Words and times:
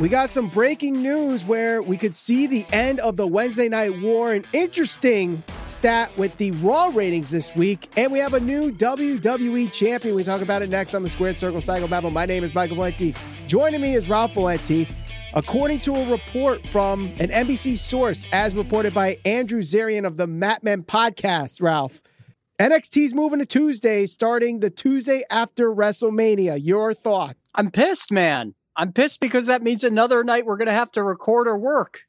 we 0.00 0.08
got 0.08 0.30
some 0.30 0.48
breaking 0.48 1.00
news 1.00 1.44
where 1.44 1.80
we 1.80 1.96
could 1.96 2.16
see 2.16 2.48
the 2.48 2.66
end 2.72 2.98
of 3.00 3.14
the 3.14 3.26
Wednesday 3.26 3.68
Night 3.68 4.00
War. 4.00 4.32
An 4.32 4.44
interesting 4.52 5.42
stat 5.66 6.10
with 6.16 6.36
the 6.36 6.50
Raw 6.52 6.90
ratings 6.92 7.30
this 7.30 7.54
week. 7.54 7.88
And 7.96 8.10
we 8.10 8.18
have 8.18 8.34
a 8.34 8.40
new 8.40 8.72
WWE 8.72 9.72
champion. 9.72 10.16
We 10.16 10.24
talk 10.24 10.40
about 10.40 10.62
it 10.62 10.70
next 10.70 10.94
on 10.94 11.04
the 11.04 11.08
Squared 11.08 11.38
Circle 11.38 11.60
Psychobabble. 11.60 12.12
My 12.12 12.26
name 12.26 12.42
is 12.42 12.54
Michael 12.54 12.76
Valenti. 12.76 13.14
Joining 13.46 13.80
me 13.80 13.94
is 13.94 14.08
Ralph 14.08 14.34
Valenti. 14.34 14.88
According 15.32 15.80
to 15.80 15.94
a 15.94 16.10
report 16.10 16.66
from 16.66 17.06
an 17.20 17.28
NBC 17.28 17.78
source, 17.78 18.24
as 18.32 18.56
reported 18.56 18.94
by 18.94 19.18
Andrew 19.24 19.62
Zarian 19.62 20.06
of 20.06 20.16
the 20.16 20.26
Mat 20.26 20.64
Men 20.64 20.82
podcast, 20.82 21.62
Ralph, 21.62 22.02
NXT's 22.60 23.14
moving 23.14 23.38
to 23.38 23.46
Tuesday, 23.46 24.06
starting 24.06 24.58
the 24.58 24.70
Tuesday 24.70 25.22
after 25.30 25.72
WrestleMania. 25.72 26.58
Your 26.60 26.94
thought? 26.94 27.36
I'm 27.54 27.70
pissed, 27.70 28.10
man. 28.10 28.54
I'm 28.76 28.92
pissed 28.92 29.20
because 29.20 29.46
that 29.46 29.62
means 29.62 29.84
another 29.84 30.24
night 30.24 30.46
we're 30.46 30.56
going 30.56 30.66
to 30.66 30.72
have 30.72 30.90
to 30.92 31.02
record 31.02 31.46
or 31.46 31.56
work. 31.56 32.02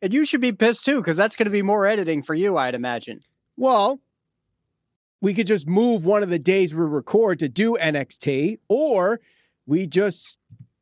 And 0.00 0.12
you 0.12 0.24
should 0.24 0.40
be 0.40 0.52
pissed 0.52 0.84
too, 0.84 0.96
because 0.96 1.16
that's 1.16 1.36
going 1.36 1.46
to 1.46 1.50
be 1.50 1.62
more 1.62 1.86
editing 1.86 2.22
for 2.22 2.34
you, 2.34 2.56
I'd 2.56 2.74
imagine. 2.74 3.20
Well, 3.56 4.00
we 5.20 5.34
could 5.34 5.46
just 5.46 5.66
move 5.66 6.04
one 6.04 6.22
of 6.22 6.30
the 6.30 6.38
days 6.38 6.74
we 6.74 6.84
record 6.84 7.40
to 7.40 7.48
do 7.48 7.76
NXT, 7.80 8.58
or 8.68 9.20
we 9.66 9.86
just 9.86 10.38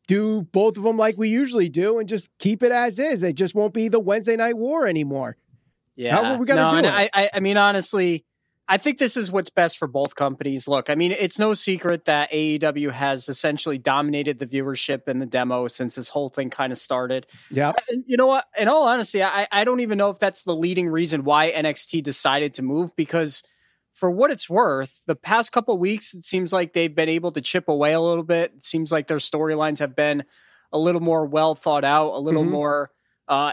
do 0.06 0.42
both 0.52 0.77
of 0.77 0.82
them 0.82 0.96
like 0.96 1.16
we 1.16 1.28
usually 1.28 1.68
do 1.68 1.98
and 1.98 2.08
just 2.08 2.30
keep 2.38 2.62
it 2.62 2.72
as 2.72 2.98
is. 2.98 3.22
It 3.22 3.34
just 3.34 3.55
won't 3.55 3.74
be 3.74 3.88
the 3.88 3.98
Wednesday 3.98 4.36
night 4.36 4.56
war 4.56 4.86
anymore. 4.86 5.36
Yeah. 5.96 6.16
How 6.16 6.34
are 6.34 6.38
we 6.38 6.46
going 6.46 6.58
to 6.58 6.64
no, 6.64 6.82
do 6.82 6.86
it? 6.86 6.91
I, 6.91 7.10
I, 7.12 7.30
I 7.34 7.41
mean, 7.41 7.56
honestly, 7.56 8.24
I 8.69 8.79
think 8.79 8.98
this 8.98 9.16
is 9.16 9.30
what's 9.30 9.51
best 9.51 9.79
for 9.79 9.87
both 9.87 10.16
companies. 10.16 10.66
Look, 10.66 10.91
I 10.91 10.97
mean, 10.97 11.12
it's 11.12 11.38
no 11.38 11.55
secret 11.55 12.05
that 12.06 12.33
AEW 12.33 12.91
has 12.91 13.29
essentially 13.29 13.79
dominated 13.79 14.41
the 14.41 14.47
viewership 14.47 15.06
and 15.06 15.23
the 15.23 15.27
demo 15.27 15.69
since 15.69 15.95
this 15.95 16.09
whole 16.09 16.29
thing 16.30 16.51
kind 16.51 16.73
of 16.73 16.79
started. 16.79 17.27
yeah. 17.51 17.73
You 18.06 18.16
know 18.16 18.27
what? 18.27 18.45
In 18.59 18.66
all 18.66 18.89
honesty, 18.89 19.23
I, 19.23 19.47
I 19.52 19.62
don't 19.65 19.80
even 19.80 19.98
know 19.98 20.11
if 20.11 20.19
that's 20.19 20.42
the 20.42 20.55
leading 20.55 20.89
reason 20.89 21.23
why 21.23 21.53
NXT 21.53 22.03
decided 22.03 22.55
to 22.55 22.62
move 22.62 22.95
because 22.97 23.42
for 23.95 24.11
what 24.11 24.31
it's 24.33 24.50
worth, 24.50 25.01
the 25.06 25.14
past 25.17 25.53
couple 25.53 25.78
weeks, 25.78 26.12
it 26.12 26.25
seems 26.25 26.53
like 26.53 26.73
they've 26.73 26.95
been 26.95 27.08
able 27.08 27.33
to 27.33 27.41
chip 27.41 27.69
away 27.69 27.92
a 27.92 28.01
little 28.01 28.25
bit. 28.25 28.53
It 28.56 28.64
seems 28.64 28.91
like 28.91 29.06
their 29.06 29.19
storylines 29.19 29.78
have 29.78 29.95
been 29.95 30.25
a 30.73 30.78
little 30.78 31.01
more 31.01 31.25
well 31.25 31.55
thought 31.55 31.84
out, 31.84 32.11
a 32.14 32.19
little 32.19 32.42
Mhm. 32.45 32.51
more 32.51 32.91
uh, 33.28 33.52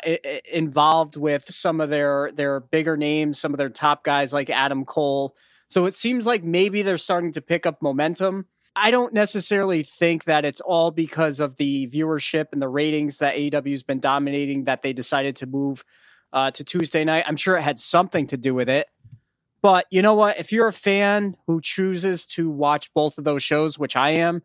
involved 0.52 1.17
with 1.17 1.52
some 1.53 1.81
of 1.81 1.89
their 1.89 2.31
their 2.33 2.59
bigger 2.59 2.97
names, 2.97 3.39
some 3.39 3.53
of 3.53 3.57
their 3.57 3.69
top 3.69 4.03
guys 4.03 4.33
like 4.33 4.49
Adam 4.49 4.85
Cole. 4.85 5.35
So 5.69 5.85
it 5.85 5.95
seems 5.95 6.25
like 6.25 6.43
maybe 6.43 6.81
they're 6.81 6.97
starting 6.97 7.31
to 7.33 7.41
pick 7.41 7.65
up 7.65 7.81
momentum. 7.81 8.45
I 8.75 8.91
don't 8.91 9.13
necessarily 9.13 9.83
think 9.83 10.25
that 10.25 10.45
it's 10.45 10.61
all 10.61 10.91
because 10.91 11.39
of 11.39 11.57
the 11.57 11.88
viewership 11.88 12.47
and 12.52 12.61
the 12.61 12.67
ratings 12.67 13.19
that 13.19 13.35
AEW's 13.35 13.83
been 13.83 13.99
dominating 13.99 14.63
that 14.65 14.81
they 14.81 14.93
decided 14.93 15.35
to 15.38 15.45
move 15.45 15.83
uh, 16.31 16.52
to 16.52 16.63
Tuesday 16.63 17.03
night. 17.03 17.25
I'm 17.27 17.37
sure 17.37 17.55
it 17.55 17.61
had 17.61 17.80
something 17.80 18.27
to 18.27 18.37
do 18.37 18.53
with 18.53 18.69
it. 18.69 18.87
But 19.61 19.85
you 19.91 20.02
know 20.02 20.15
what? 20.15 20.39
If 20.39 20.52
you're 20.52 20.67
a 20.67 20.73
fan 20.73 21.37
who 21.47 21.61
chooses 21.61 22.25
to 22.27 22.49
watch 22.49 22.93
both 22.93 23.17
of 23.17 23.23
those 23.23 23.43
shows, 23.43 23.80
which 23.80 23.95
I 23.95 24.09
am, 24.11 24.41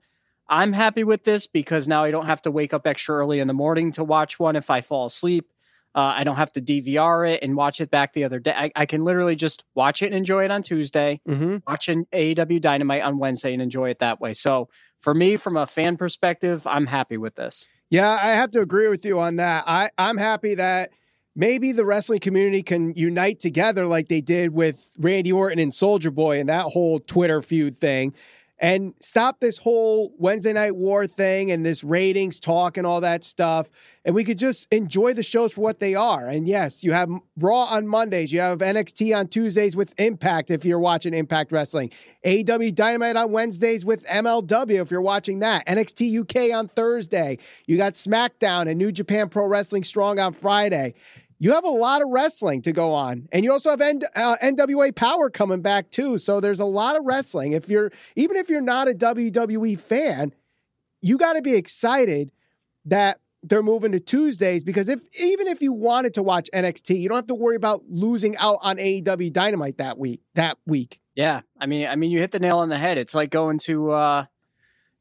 I'm 0.48 0.72
happy 0.72 1.04
with 1.04 1.24
this 1.24 1.46
because 1.46 1.86
now 1.86 2.04
I 2.04 2.10
don't 2.10 2.26
have 2.26 2.42
to 2.42 2.50
wake 2.50 2.72
up 2.72 2.86
extra 2.86 3.16
early 3.16 3.38
in 3.40 3.46
the 3.48 3.54
morning 3.54 3.92
to 3.92 4.04
watch 4.04 4.38
one 4.38 4.56
if 4.56 4.70
I 4.70 4.80
fall 4.80 5.06
asleep. 5.06 5.52
Uh, 5.94 6.14
I 6.16 6.24
don't 6.24 6.36
have 6.36 6.52
to 6.52 6.60
DVR 6.60 7.30
it 7.34 7.42
and 7.42 7.56
watch 7.56 7.80
it 7.80 7.90
back 7.90 8.12
the 8.12 8.24
other 8.24 8.38
day. 8.38 8.52
I, 8.54 8.70
I 8.76 8.86
can 8.86 9.04
literally 9.04 9.34
just 9.36 9.64
watch 9.74 10.02
it 10.02 10.06
and 10.06 10.14
enjoy 10.14 10.44
it 10.44 10.50
on 10.50 10.62
Tuesday, 10.62 11.20
Mm-hmm. 11.28 11.56
watch 11.66 11.88
an 11.88 12.06
AEW 12.12 12.60
Dynamite 12.60 13.02
on 13.02 13.18
Wednesday 13.18 13.52
and 13.52 13.60
enjoy 13.62 13.90
it 13.90 13.98
that 13.98 14.20
way. 14.20 14.32
So 14.34 14.68
for 15.00 15.14
me, 15.14 15.36
from 15.36 15.56
a 15.56 15.66
fan 15.66 15.96
perspective, 15.96 16.66
I'm 16.66 16.86
happy 16.86 17.16
with 17.16 17.34
this. 17.36 17.66
Yeah, 17.90 18.10
I 18.22 18.28
have 18.28 18.50
to 18.52 18.60
agree 18.60 18.88
with 18.88 19.04
you 19.04 19.18
on 19.18 19.36
that. 19.36 19.64
I, 19.66 19.90
I'm 19.96 20.18
happy 20.18 20.54
that 20.56 20.90
maybe 21.34 21.72
the 21.72 21.84
wrestling 21.86 22.20
community 22.20 22.62
can 22.62 22.92
unite 22.94 23.40
together 23.40 23.86
like 23.86 24.08
they 24.08 24.20
did 24.20 24.50
with 24.52 24.90
Randy 24.98 25.32
Orton 25.32 25.58
and 25.58 25.72
Soldier 25.74 26.10
Boy 26.10 26.38
and 26.38 26.48
that 26.48 26.64
whole 26.66 26.98
Twitter 27.00 27.40
feud 27.42 27.78
thing 27.78 28.12
and 28.60 28.94
stop 29.00 29.40
this 29.40 29.58
whole 29.58 30.12
Wednesday 30.18 30.52
night 30.52 30.74
war 30.74 31.06
thing 31.06 31.52
and 31.52 31.64
this 31.64 31.84
ratings 31.84 32.40
talk 32.40 32.76
and 32.76 32.86
all 32.86 33.00
that 33.00 33.22
stuff. 33.22 33.70
And 34.04 34.14
we 34.14 34.24
could 34.24 34.38
just 34.38 34.66
enjoy 34.72 35.12
the 35.12 35.22
shows 35.22 35.52
for 35.52 35.60
what 35.60 35.80
they 35.80 35.94
are. 35.94 36.26
And 36.26 36.48
yes, 36.48 36.82
you 36.82 36.92
have 36.92 37.10
Raw 37.36 37.64
on 37.64 37.86
Mondays, 37.86 38.32
you 38.32 38.40
have 38.40 38.58
NXT 38.58 39.16
on 39.16 39.28
Tuesdays 39.28 39.76
with 39.76 39.94
Impact 40.00 40.50
if 40.50 40.64
you're 40.64 40.78
watching 40.78 41.14
Impact 41.14 41.52
Wrestling, 41.52 41.90
AEW 42.24 42.74
Dynamite 42.74 43.16
on 43.16 43.30
Wednesdays 43.30 43.84
with 43.84 44.04
MLW 44.06 44.80
if 44.80 44.90
you're 44.90 45.00
watching 45.02 45.40
that, 45.40 45.66
NXT 45.66 46.20
UK 46.20 46.56
on 46.56 46.68
Thursday. 46.68 47.38
You 47.66 47.76
got 47.76 47.94
SmackDown 47.94 48.68
and 48.68 48.78
New 48.78 48.90
Japan 48.90 49.28
Pro 49.28 49.46
Wrestling 49.46 49.84
Strong 49.84 50.18
on 50.18 50.32
Friday. 50.32 50.94
You 51.40 51.52
have 51.52 51.64
a 51.64 51.70
lot 51.70 52.02
of 52.02 52.08
wrestling 52.08 52.62
to 52.62 52.72
go 52.72 52.92
on, 52.92 53.28
and 53.30 53.44
you 53.44 53.52
also 53.52 53.70
have 53.70 53.80
N- 53.80 54.00
uh, 54.16 54.36
NWA 54.42 54.94
Power 54.94 55.30
coming 55.30 55.62
back 55.62 55.90
too. 55.90 56.18
So 56.18 56.40
there's 56.40 56.58
a 56.60 56.64
lot 56.64 56.96
of 56.96 57.04
wrestling. 57.04 57.52
If 57.52 57.68
you're 57.68 57.92
even 58.16 58.36
if 58.36 58.48
you're 58.48 58.60
not 58.60 58.88
a 58.88 58.92
WWE 58.92 59.78
fan, 59.78 60.34
you 61.00 61.16
got 61.16 61.34
to 61.34 61.42
be 61.42 61.54
excited 61.54 62.32
that 62.86 63.20
they're 63.44 63.62
moving 63.62 63.92
to 63.92 64.00
Tuesdays 64.00 64.64
because 64.64 64.88
if 64.88 65.00
even 65.20 65.46
if 65.46 65.62
you 65.62 65.72
wanted 65.72 66.14
to 66.14 66.22
watch 66.24 66.50
NXT, 66.52 66.98
you 66.98 67.08
don't 67.08 67.18
have 67.18 67.26
to 67.28 67.34
worry 67.36 67.54
about 67.54 67.84
losing 67.88 68.36
out 68.38 68.58
on 68.62 68.76
AEW 68.78 69.32
Dynamite 69.32 69.78
that 69.78 69.96
week. 69.96 70.20
That 70.34 70.58
week, 70.66 71.00
Yeah, 71.14 71.42
I 71.60 71.66
mean, 71.66 71.86
I 71.86 71.94
mean, 71.94 72.10
you 72.10 72.18
hit 72.18 72.32
the 72.32 72.40
nail 72.40 72.58
on 72.58 72.68
the 72.68 72.78
head. 72.78 72.98
It's 72.98 73.14
like 73.14 73.30
going 73.30 73.58
to 73.60 73.92
uh, 73.92 74.24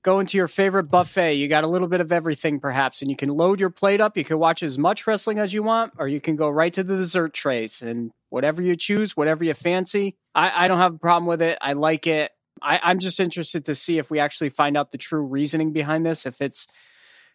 going 0.04 0.22
into 0.22 0.38
your 0.38 0.48
favorite 0.48 0.86
buffet. 0.86 1.34
You 1.34 1.48
got 1.48 1.64
a 1.64 1.68
little 1.68 1.88
bit 1.88 2.02
of 2.02 2.12
everything, 2.12 2.60
perhaps, 2.60 3.02
and 3.02 3.12
you 3.12 3.18
can 3.18 3.30
load 3.30 3.60
your 3.60 3.70
plate 3.70 4.02
up. 4.02 4.18
You 4.18 4.24
can 4.24 4.40
watch 4.40 4.64
as 4.64 4.78
much 4.78 5.06
wrestling 5.06 5.40
as 5.40 5.54
you 5.54 5.64
want, 5.64 5.94
or 5.98 6.08
you 6.08 6.22
can 6.22 6.36
go 6.36 6.50
right 6.50 6.74
to 6.74 6.84
the 6.84 6.96
dessert 6.96 7.34
trays 7.34 7.82
and 7.82 8.12
whatever 8.30 8.62
you 8.62 8.76
choose, 8.76 9.18
whatever 9.18 9.44
you 9.44 9.54
fancy. 9.54 10.16
I, 10.34 10.66
I 10.66 10.68
don't 10.68 10.80
have 10.80 10.96
a 10.96 11.00
problem 11.00 11.28
with 11.28 11.42
it. 11.42 11.58
I 11.62 11.74
like 11.74 12.08
it. 12.08 12.32
I, 12.62 12.80
I'm 12.82 13.00
just 13.00 13.20
interested 13.20 13.66
to 13.66 13.76
see 13.76 13.98
if 13.98 14.10
we 14.10 14.20
actually 14.20 14.50
find 14.50 14.78
out 14.78 14.92
the 14.92 14.98
true 14.98 15.22
reasoning 15.22 15.74
behind 15.74 16.06
this. 16.06 16.26
If 16.26 16.42
it's 16.42 16.68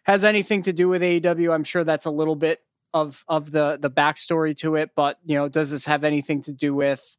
has 0.03 0.23
anything 0.23 0.63
to 0.63 0.73
do 0.73 0.89
with 0.89 1.01
AEW, 1.01 1.53
I'm 1.53 1.63
sure 1.63 1.83
that's 1.83 2.05
a 2.05 2.11
little 2.11 2.35
bit 2.35 2.59
of 2.93 3.23
of 3.27 3.51
the 3.51 3.77
the 3.79 3.89
backstory 3.89 4.55
to 4.57 4.75
it. 4.75 4.91
But 4.95 5.17
you 5.25 5.35
know, 5.35 5.47
does 5.47 5.71
this 5.71 5.85
have 5.85 6.03
anything 6.03 6.41
to 6.43 6.51
do 6.51 6.73
with 6.73 7.17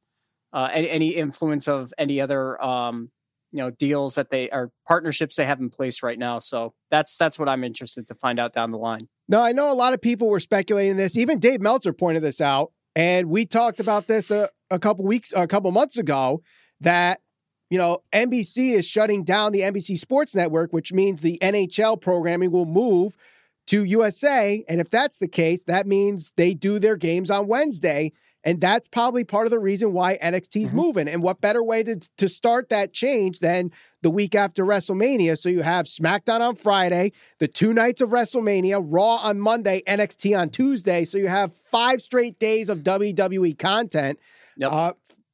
uh, 0.53 0.69
any, 0.72 0.88
any 0.91 1.09
influence 1.09 1.66
of 1.66 1.93
any 1.99 2.21
other 2.21 2.62
um, 2.62 3.11
you 3.54 3.62
know 3.62 3.70
deals 3.70 4.16
that 4.16 4.31
they 4.31 4.50
are 4.50 4.72
partnerships 4.87 5.37
they 5.37 5.47
have 5.47 5.60
in 5.60 5.70
place 5.70 6.03
right 6.03 6.19
now. 6.19 6.41
So 6.41 6.75
that's 6.91 7.15
that's 7.15 7.38
what 7.38 7.48
I'm 7.48 7.62
interested 7.62 8.09
to 8.09 8.15
find 8.16 8.41
out 8.41 8.53
down 8.53 8.72
the 8.72 8.78
line. 8.78 9.09
No, 9.28 9.41
I 9.41 9.53
know 9.53 9.70
a 9.70 9.75
lot 9.75 9.94
of 9.94 10.03
people 10.03 10.28
were 10.28 10.41
speculating 10.41 10.97
this. 10.97 11.16
Even 11.16 11.38
Dave 11.38 11.60
Meltzer 11.60 11.93
pointed 11.93 12.25
this 12.25 12.41
out, 12.41 12.72
and 12.97 13.31
we 13.31 13.47
talked 13.47 13.78
about 13.78 14.09
this 14.09 14.32
a, 14.32 14.48
a 14.72 14.81
couple 14.81 15.04
weeks, 15.04 15.32
a 15.37 15.47
couple 15.47 15.70
months 15.70 15.97
ago. 15.97 16.43
That 16.81 17.20
you 17.70 17.78
know 17.78 18.03
NBC 18.12 18.72
is 18.72 18.87
shutting 18.87 19.22
down 19.22 19.53
the 19.53 19.60
NBC 19.60 20.00
Sports 20.00 20.34
Network, 20.34 20.72
which 20.72 20.93
means 20.93 21.22
the 21.22 21.38
NHL 21.41 22.00
programming 22.00 22.50
will 22.50 22.66
move 22.66 23.16
to 23.69 23.84
USA. 23.84 24.64
And 24.69 24.81
if 24.81 24.91
that's 24.91 25.19
the 25.19 25.28
case, 25.28 25.62
that 25.64 25.87
means 25.87 26.32
they 26.37 26.54
do 26.54 26.81
their 26.81 26.97
games 26.97 27.31
on 27.31 27.47
Wednesday. 27.47 28.12
And 28.47 28.60
that's 28.60 28.87
probably 28.88 29.25
part 29.25 29.47
of 29.47 29.50
the 29.50 29.59
reason 29.59 29.93
why 29.94 30.16
NXT's 30.21 30.71
Mhm. 30.71 30.75
moving. 30.75 31.09
And 31.09 31.22
what 31.22 31.41
better 31.41 31.62
way 31.62 31.82
to, 31.82 31.97
to 32.19 32.28
start 32.28 32.69
that 32.69 32.93
change 32.93 33.38
than 33.41 33.71
the 34.03 34.10
week 34.10 34.34
after 34.34 34.65
WrestleMania? 34.66 35.38
So 35.38 35.49
you 35.49 35.62
have 35.62 35.87
SmackDown 35.87 36.41
on 36.41 36.55
Friday, 36.55 37.12
the 37.38 37.49
two 37.49 37.72
nights 37.72 38.00
of 38.03 38.10
WrestleMania, 38.10 38.84
Raw 38.87 39.16
on 39.16 39.41
Monday, 39.41 39.82
NXT 39.87 40.38
on 40.38 40.50
Tuesday. 40.50 41.05
So 41.06 41.16
you 41.16 41.28
have 41.28 41.53
five 41.71 42.03
straight 42.03 42.38
days 42.38 42.69
of 42.69 42.82
WWE 42.84 43.55
content 43.55 44.19
Yep. 44.59 44.71
uh, 44.72 44.93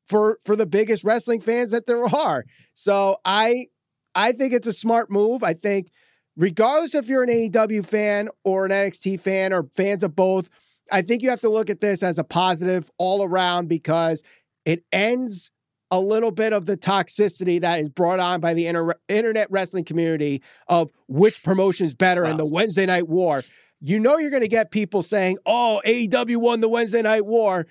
for 0.09 0.39
for 0.45 0.55
the 0.57 0.67
biggest 0.67 1.03
wrestling 1.05 1.41
fans 1.41 1.73
that 1.73 1.87
there 1.87 2.05
are. 2.05 2.45
So 2.75 3.19
I 3.25 3.67
I 4.15 4.33
think 4.33 4.53
it's 4.53 4.67
a 4.69 4.73
smart 4.73 5.11
move. 5.11 5.43
I 5.45 5.55
think 5.55 5.91
regardless 6.37 6.95
if 6.95 7.09
you're 7.09 7.23
an 7.23 7.29
AEW 7.31 7.83
fan 7.85 8.29
or 8.45 8.65
an 8.67 8.73
NXT 8.73 9.19
fan 9.21 9.53
or 9.53 9.69
fans 9.75 10.03
of 10.03 10.17
both, 10.17 10.49
I 10.91 11.03
think 11.03 11.23
you 11.23 11.31
have 11.31 11.41
to 11.41 11.51
look 11.51 11.71
at 11.71 11.81
this 11.81 12.03
as 12.03 12.19
a 12.19 12.25
positive 12.25 12.91
all 12.99 13.23
around 13.23 13.69
because 13.69 14.23
it 14.65 14.85
ends 14.93 15.51
a 15.91 16.01
little 16.01 16.31
bit 16.31 16.53
of 16.53 16.67
the 16.67 16.77
toxicity 16.77 17.61
that 17.61 17.81
is 17.81 17.89
brought 17.89 18.21
on 18.21 18.41
by 18.41 18.55
the 18.55 18.67
inter- 18.67 18.95
internet 19.09 19.51
wrestling 19.51 19.85
community 19.85 20.43
of 20.69 20.93
which 21.09 21.43
promotion 21.43 21.87
is 21.87 21.95
better 21.95 22.25
in 22.25 22.37
the 22.37 22.47
Wednesday 22.47 22.87
night 22.87 23.09
war. 23.09 23.43
You 23.81 23.99
know 23.99 24.19
you're 24.19 24.31
going 24.31 24.43
to 24.43 24.49
get 24.49 24.71
people 24.71 25.03
saying, 25.03 25.39
"Oh, 25.47 25.81
AEW 25.85 26.37
won 26.37 26.61
the 26.61 26.69
Wednesday 26.69 27.03
night 27.03 27.25
war." 27.25 27.67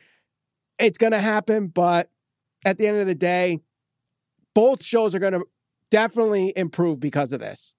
It's 0.79 0.97
going 0.97 1.11
to 1.11 1.19
happen, 1.19 1.67
but 1.67 2.09
at 2.65 2.77
the 2.77 2.87
end 2.87 2.97
of 2.97 3.07
the 3.07 3.15
day, 3.15 3.59
both 4.53 4.83
shows 4.83 5.13
are 5.13 5.19
going 5.19 5.33
to 5.33 5.43
definitely 5.91 6.51
improve 6.55 6.99
because 6.99 7.31
of 7.31 7.39
this. 7.39 7.75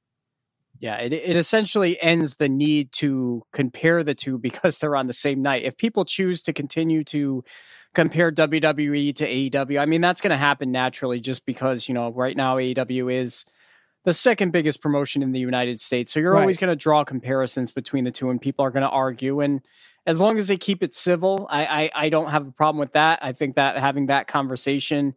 Yeah, 0.81 0.97
it, 0.97 1.13
it 1.13 1.37
essentially 1.37 2.01
ends 2.01 2.37
the 2.37 2.49
need 2.49 2.91
to 2.93 3.45
compare 3.53 4.03
the 4.03 4.15
two 4.15 4.39
because 4.49 4.79
they're 4.79 4.97
on 4.97 5.07
the 5.07 5.13
same 5.13 5.43
night. 5.43 5.65
If 5.65 5.77
people 5.77 6.05
choose 6.05 6.43
to 6.43 6.53
continue 6.53 7.05
to 7.05 7.45
compare 7.95 8.33
WWE 8.33 9.15
to 9.17 9.29
AEW, 9.29 9.81
I 9.81 9.87
mean, 9.87 10.01
that's 10.01 10.21
going 10.21 10.31
to 10.31 10.37
happen 10.37 10.73
naturally 10.73 11.21
just 11.21 11.45
because, 11.47 11.89
you 11.89 11.95
know, 11.95 12.11
right 12.11 12.37
now 12.37 12.57
AEW 12.57 13.13
is 13.13 13.45
the 14.05 14.15
second 14.15 14.53
biggest 14.53 14.81
promotion 14.81 15.23
in 15.23 15.33
the 15.33 15.41
United 15.41 15.81
States. 15.81 16.13
So 16.13 16.21
you're 16.21 16.33
Right. 16.33 16.41
always 16.41 16.57
going 16.57 16.71
to 16.71 16.77
draw 16.77 17.05
comparisons 17.05 17.71
between 17.71 18.05
the 18.05 18.11
two, 18.11 18.31
and 18.31 18.41
people 18.41 18.65
are 18.65 18.71
going 18.71 18.83
to 18.83 18.89
argue. 18.89 19.41
And 19.41 19.61
as 20.07 20.21
long 20.21 20.39
as 20.39 20.49
they 20.49 20.57
keep 20.57 20.83
it 20.83 20.95
civil, 20.95 21.47
I, 21.51 21.67
I 21.67 21.91
I 22.07 22.09
don't 22.09 22.31
have 22.31 22.47
a 22.47 22.53
problem 22.53 22.81
with 22.81 22.93
that. 22.95 23.19
I 23.23 23.33
think 23.33 23.57
that 23.57 23.77
having 23.77 24.07
that 24.07 24.27
conversation 24.27 25.15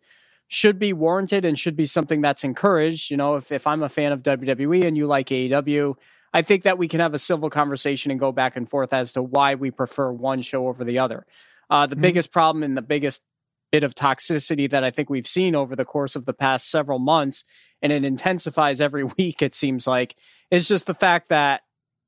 should 0.54 0.78
be 0.78 0.94
warranted 0.94 1.46
and 1.46 1.58
should 1.58 1.76
be 1.76 1.86
something 1.88 2.22
that's 2.22 2.44
encouraged. 2.44 3.10
You 3.10 3.18
know, 3.18 3.36
if 3.36 3.52
if 3.52 3.66
I'm 3.66 3.82
a 3.82 3.90
fan 3.90 4.12
of 4.12 4.22
WWE 4.22 4.86
and 4.86 4.96
you 4.96 5.08
like 5.08 5.28
AEW, 5.30 5.96
I 6.32 6.44
think 6.44 6.64
that 6.64 6.78
we 6.78 6.88
can 6.88 7.00
have 7.00 7.14
a 7.16 7.20
civil 7.20 7.50
conversation 7.50 8.12
and 8.12 8.20
go 8.20 8.32
back 8.32 8.56
and 8.56 8.70
forth 8.70 8.94
as 8.94 9.14
to 9.14 9.24
why 9.24 9.56
we 9.56 9.72
prefer 9.72 10.12
one 10.12 10.42
show 10.44 10.68
over 10.68 10.84
the 10.84 11.00
other. 11.00 11.26
Uh, 11.70 11.88
the 11.88 11.96
Mhm. 11.96 12.02
biggest 12.02 12.32
problem 12.32 12.62
and 12.62 12.78
the 12.78 12.84
biggest 12.84 13.24
bit 13.72 13.84
of 13.84 13.96
toxicity 13.96 14.70
that 14.70 14.84
I 14.84 14.92
think 14.92 15.10
we've 15.10 15.28
seen 15.28 15.56
over 15.56 15.76
the 15.76 15.86
course 15.86 16.16
of 16.16 16.26
the 16.26 16.34
past 16.34 16.70
several 16.70 17.00
months, 17.00 17.44
and 17.82 17.92
it 17.92 18.06
intensifies 18.06 18.80
every 18.80 19.04
week, 19.18 19.42
it 19.42 19.56
seems 19.56 19.88
like, 19.88 20.16
is 20.52 20.68
just 20.68 20.86
the 20.86 20.94
fact 20.94 21.30
that 21.30 21.62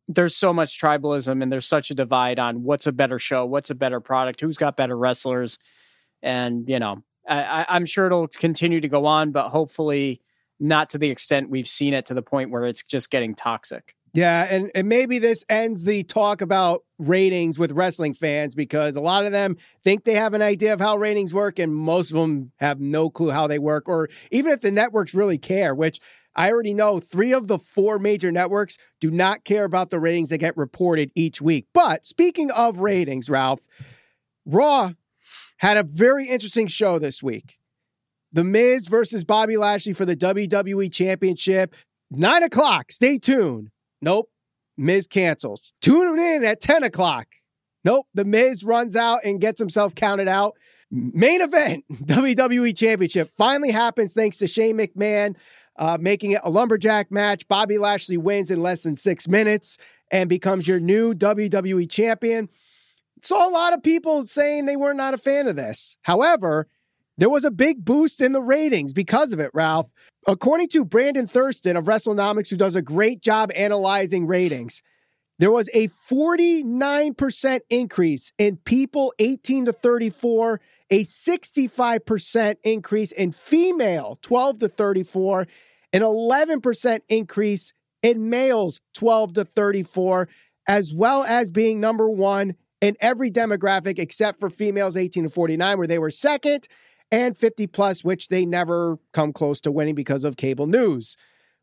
there's 0.07 0.35
so 0.35 0.53
much 0.53 0.79
tribalism 0.79 1.41
and 1.41 1.51
there's 1.51 1.65
such 1.65 1.89
a 1.89 1.95
divide 1.95 2.37
on 2.37 2.61
what's 2.61 2.85
a 2.85 2.91
better 2.91 3.17
show, 3.17 3.43
what's 3.43 3.71
a 3.71 3.75
better 3.75 3.99
product, 3.99 4.39
who's 4.41 4.57
got 4.59 4.77
better 4.77 4.95
wrestlers. 4.95 5.57
And, 6.21 6.69
you 6.69 6.77
know, 6.77 7.03
I, 7.27 7.65
I'm 7.69 7.85
sure 7.85 8.05
it'll 8.05 8.27
continue 8.27 8.81
to 8.81 8.87
go 8.87 9.05
on, 9.05 9.31
but 9.31 9.49
hopefully 9.49 10.21
not 10.59 10.89
to 10.91 10.97
the 10.97 11.09
extent 11.09 11.49
we've 11.49 11.67
seen 11.67 11.93
it 11.93 12.05
to 12.07 12.13
the 12.13 12.21
point 12.21 12.51
where 12.51 12.65
it's 12.65 12.83
just 12.83 13.09
getting 13.09 13.35
toxic. 13.35 13.95
Yeah, 14.13 14.47
and, 14.49 14.71
and 14.73 14.87
maybe 14.87 15.19
this 15.19 15.43
ends 15.49 15.83
the 15.83 16.03
talk 16.03 16.39
about 16.39 16.83
ratings 16.97 17.59
with 17.59 17.73
wrestling 17.73 18.13
fans 18.13 18.55
because 18.55 18.95
a 18.95 19.01
lot 19.01 19.25
of 19.25 19.33
them 19.33 19.57
think 19.83 20.05
they 20.05 20.15
have 20.15 20.33
an 20.33 20.41
idea 20.41 20.71
of 20.71 20.79
how 20.79 20.95
ratings 20.95 21.33
work, 21.33 21.59
and 21.59 21.75
most 21.75 22.11
of 22.11 22.17
them 22.17 22.53
have 22.59 22.79
no 22.79 23.09
clue 23.09 23.31
how 23.31 23.47
they 23.47 23.59
work, 23.59 23.89
or 23.89 24.07
even 24.31 24.53
if 24.53 24.61
the 24.61 24.71
networks 24.71 25.13
really 25.13 25.37
care, 25.37 25.75
which 25.75 25.99
I 26.33 26.49
already 26.49 26.73
know 26.73 27.01
three 27.01 27.33
of 27.33 27.47
the 27.47 27.59
four 27.59 27.99
major 27.99 28.31
networks 28.31 28.77
do 29.01 29.11
not 29.11 29.43
care 29.43 29.65
about 29.65 29.89
the 29.89 29.99
ratings 29.99 30.29
that 30.29 30.37
get 30.37 30.55
reported 30.55 31.11
each 31.13 31.41
week. 31.41 31.67
But 31.73 32.05
speaking 32.05 32.51
of 32.51 32.79
ratings, 32.79 33.29
Ralph, 33.29 33.67
Raw 34.45 34.93
had 35.57 35.77
a 35.77 35.83
very 35.83 36.27
interesting 36.27 36.67
show 36.67 36.99
this 36.99 37.23
week. 37.23 37.57
The 38.31 38.43
Miz 38.43 38.87
versus 38.87 39.23
Bobby 39.23 39.57
Lashley 39.57 39.93
for 39.93 40.05
the 40.05 40.15
WWE 40.15 40.91
Championship. 40.91 41.73
Nine 42.11 42.43
o'clock. 42.43 42.91
Stay 42.91 43.17
tuned. 43.17 43.69
Nope. 44.01 44.29
Miz 44.77 45.07
cancels. 45.07 45.71
Tune 45.81 46.19
in 46.19 46.43
at 46.43 46.59
10 46.59 46.83
o'clock. 46.83 47.27
Nope. 47.85 48.07
The 48.13 48.25
Miz 48.25 48.63
runs 48.63 48.95
out 48.95 49.21
and 49.23 49.39
gets 49.39 49.59
himself 49.59 49.95
counted 49.95 50.27
out. 50.27 50.55
Main 50.91 51.41
event 51.41 51.85
WWE 51.91 52.75
Championship 52.77 53.31
finally 53.31 53.71
happens 53.71 54.13
thanks 54.13 54.37
to 54.37 54.47
Shane 54.47 54.77
McMahon 54.77 55.35
uh, 55.77 55.97
making 55.99 56.31
it 56.31 56.41
a 56.43 56.49
lumberjack 56.49 57.11
match. 57.11 57.47
Bobby 57.47 57.77
Lashley 57.77 58.17
wins 58.17 58.51
in 58.51 58.61
less 58.61 58.81
than 58.81 58.95
six 58.95 59.27
minutes 59.27 59.77
and 60.11 60.29
becomes 60.29 60.67
your 60.67 60.79
new 60.79 61.13
WWE 61.13 61.89
champion. 61.89 62.49
Saw 63.25 63.49
a 63.49 63.49
lot 63.49 63.73
of 63.73 63.81
people 63.81 64.27
saying 64.27 64.67
they 64.67 64.75
were 64.75 64.93
not 64.93 65.15
a 65.15 65.17
fan 65.17 65.47
of 65.47 65.55
this. 65.55 65.97
However, 66.03 66.67
there 67.17 67.29
was 67.29 67.43
a 67.43 67.49
big 67.49 67.83
boost 67.83 68.21
in 68.21 68.33
the 68.33 68.41
ratings 68.41 68.93
because 68.93 69.33
of 69.33 69.39
it, 69.39 69.49
Ralph. 69.51 69.89
According 70.27 70.67
to 70.69 70.85
Brandon 70.85 71.25
Thurston 71.25 71.75
of 71.75 71.85
WrestleNomics, 71.85 72.51
who 72.51 72.55
does 72.55 72.75
a 72.75 72.83
great 72.83 73.23
job 73.23 73.51
analyzing 73.55 74.27
ratings, 74.27 74.83
there 75.39 75.49
was 75.49 75.71
a 75.73 75.87
49% 76.07 77.59
increase 77.71 78.31
in 78.37 78.57
people 78.57 79.11
18 79.17 79.65
to 79.65 79.73
34, 79.73 80.61
a 80.91 81.03
65% 81.03 82.57
increase 82.63 83.11
in 83.11 83.31
female 83.31 84.19
12 84.21 84.59
to 84.59 84.67
34, 84.67 85.47
an 85.93 86.01
11% 86.03 86.99
increase 87.09 87.73
in 88.03 88.29
males 88.29 88.81
12 88.93 89.33
to 89.33 89.45
34, 89.45 90.29
as 90.67 90.93
well 90.93 91.23
as 91.23 91.49
being 91.49 91.79
number 91.79 92.07
one 92.07 92.53
in 92.85 92.95
every 93.01 93.31
demographic 93.31 93.97
except 93.97 94.39
for 94.39 94.47
females 94.47 94.95
18 94.95 95.23
to 95.23 95.29
49, 95.29 95.77
where 95.79 95.87
they 95.87 95.97
were 95.97 96.11
second, 96.11 96.67
and 97.11 97.35
50 97.35 97.65
plus, 97.65 98.03
which 98.03 98.27
they 98.27 98.45
never 98.45 98.99
come 99.11 99.33
close 99.33 99.59
to 99.61 99.71
winning 99.71 99.95
because 99.95 100.23
of 100.23 100.37
cable 100.37 100.67
news. 100.67 101.17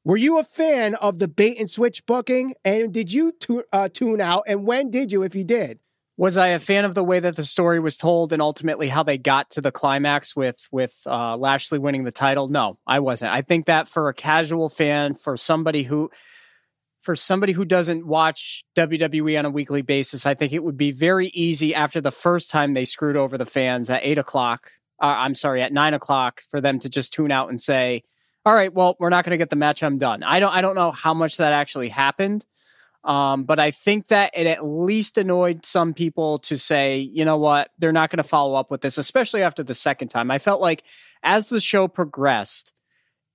Were 0.05 0.17
you 0.17 0.39
a 0.39 0.45
fan 0.45 0.97
of 0.97 1.21
the 1.21 1.29
bait 1.29 1.61
and 1.61 1.71
switch 1.71 2.05
booking? 2.07 2.55
And 2.65 2.93
did 2.93 3.13
you 3.13 3.33
tu- 3.39 3.63
uh, 3.73 3.89
tune 3.89 4.21
out? 4.21 4.43
And 4.49 4.67
when 4.67 4.91
did 4.91 5.13
you, 5.13 5.23
if 5.23 5.37
you 5.37 5.45
did? 5.45 5.79
Was 6.17 6.37
I 6.37 6.49
a 6.49 6.59
fan 6.59 6.85
of 6.85 6.95
the 6.95 7.05
way 7.05 7.21
that 7.21 7.37
the 7.37 7.45
story 7.45 7.79
was 7.79 7.97
told 7.97 8.33
and 8.33 8.43
ultimately 8.43 8.89
how 8.89 9.05
they 9.05 9.17
got 9.17 9.51
to 9.51 9.61
the 9.61 9.73
climax 9.73 10.37
with 10.37 10.69
with 10.71 11.01
uh, 11.07 11.37
Lashley 11.37 11.79
winning 11.79 12.05
the 12.05 12.13
title? 12.13 12.49
No, 12.49 12.79
I 12.87 12.99
wasn't. 12.99 13.33
I 13.33 13.43
think 13.43 13.67
that 13.67 13.89
for 13.89 14.09
a 14.09 14.15
casual 14.15 14.69
fan, 14.69 15.15
for 15.15 15.37
somebody 15.37 15.85
who 15.85 16.11
for 17.03 17.17
somebody 17.17 17.53
who 17.53 17.65
doesn't 17.65 18.07
watch 18.07 18.65
WWE 18.77 19.39
on 19.39 19.45
a 19.45 19.51
weekly 19.51 19.83
basis, 19.83 20.25
I 20.25 20.35
think 20.35 20.53
it 20.53 20.63
would 20.63 20.77
be 20.77 20.93
very 20.93 21.29
easy 21.29 21.75
after 21.75 22.01
the 22.01 22.13
first 22.13 22.51
time 22.51 22.75
they 22.75 22.85
screwed 22.85 23.17
over 23.17 23.37
the 23.37 23.47
fans 23.47 23.91
at 23.91 24.05
eight 24.05 24.19
o'clock. 24.19 24.71
Uh, 25.01 25.17
I'm 25.19 25.35
sorry, 25.35 25.63
at 25.63 25.73
nine 25.73 25.95
o'clock 25.95 26.43
for 26.49 26.61
them 26.61 26.79
to 26.81 26.89
just 26.89 27.13
tune 27.13 27.33
out 27.33 27.49
and 27.49 27.61
say, 27.61 28.05
"All 28.47 28.55
right, 28.55 28.73
well, 28.73 28.97
we're 28.99 29.11
not 29.11 29.25
going 29.25 29.33
to 29.33 29.39
get 29.39 29.51
the 29.51 29.57
match. 29.57 29.83
I'm 29.83 29.99
done." 29.99 30.23
I 30.23 30.41
don't. 30.41 30.53
I 30.53 30.61
don't 30.61 30.77
know 30.77 30.93
how 30.93 31.13
much 31.13 31.37
that 31.39 31.53
actually 31.53 31.89
happened. 31.89 32.45
Um, 33.05 33.45
but 33.45 33.59
I 33.59 33.73
think 33.73 34.09
that 34.09 34.31
it 34.35 34.47
at 34.47 34.65
least 34.65 35.19
annoyed 35.19 35.67
some 35.67 35.93
people 35.93 36.39
to 36.41 36.57
say, 36.57 36.99
you 36.99 37.25
know 37.25 37.37
what, 37.37 37.71
they're 37.79 37.93
not 37.93 38.11
going 38.11 38.19
to 38.19 38.29
follow 38.29 38.55
up 38.55 38.71
with 38.71 38.81
this, 38.81 38.97
especially 38.97 39.43
after 39.43 39.65
the 39.65 39.75
second 39.75 40.09
time. 40.09 40.31
I 40.31 40.39
felt 40.39 40.61
like 40.61 40.85
as 41.23 41.49
the 41.49 41.61
show 41.61 41.89
progressed, 41.89 42.73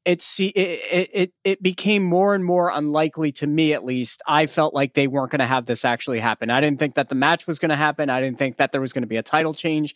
it 0.07 0.23
it, 0.55 1.09
it 1.13 1.33
it 1.43 1.61
became 1.61 2.03
more 2.03 2.33
and 2.33 2.43
more 2.43 2.69
unlikely 2.69 3.31
to 3.33 3.47
me 3.47 3.73
at 3.73 3.83
least. 3.83 4.21
I 4.25 4.47
felt 4.47 4.73
like 4.73 4.93
they 4.93 5.07
weren't 5.07 5.31
going 5.31 5.39
to 5.39 5.45
have 5.45 5.65
this 5.65 5.83
actually 5.83 6.19
happen. 6.19 6.49
I 6.49 6.61
didn't 6.61 6.79
think 6.79 6.95
that 6.95 7.09
the 7.09 7.15
match 7.15 7.45
was 7.45 7.59
going 7.59 7.69
to 7.69 7.75
happen. 7.75 8.09
I 8.09 8.21
didn't 8.21 8.39
think 8.39 8.57
that 8.57 8.71
there 8.71 8.81
was 8.81 8.93
going 8.93 9.03
to 9.03 9.07
be 9.07 9.17
a 9.17 9.23
title 9.23 9.53
change, 9.53 9.95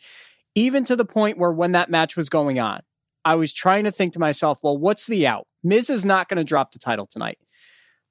even 0.54 0.84
to 0.86 0.96
the 0.96 1.06
point 1.06 1.38
where 1.38 1.52
when 1.52 1.72
that 1.72 1.90
match 1.90 2.18
was 2.18 2.30
going 2.30 2.60
on, 2.60 2.82
I 3.24 3.36
was 3.36 3.54
trying 3.54 3.86
to 3.86 3.92
think 3.92 4.14
to 4.14 4.20
myself, 4.20 4.60
well, 4.62 4.78
what's 4.78 5.06
the 5.06 5.26
out? 5.26 5.48
Miz 5.64 5.90
is 5.90 6.04
not 6.04 6.28
going 6.28 6.38
to 6.38 6.44
drop 6.44 6.74
the 6.74 6.80
title 6.80 7.08
tonight. 7.08 7.38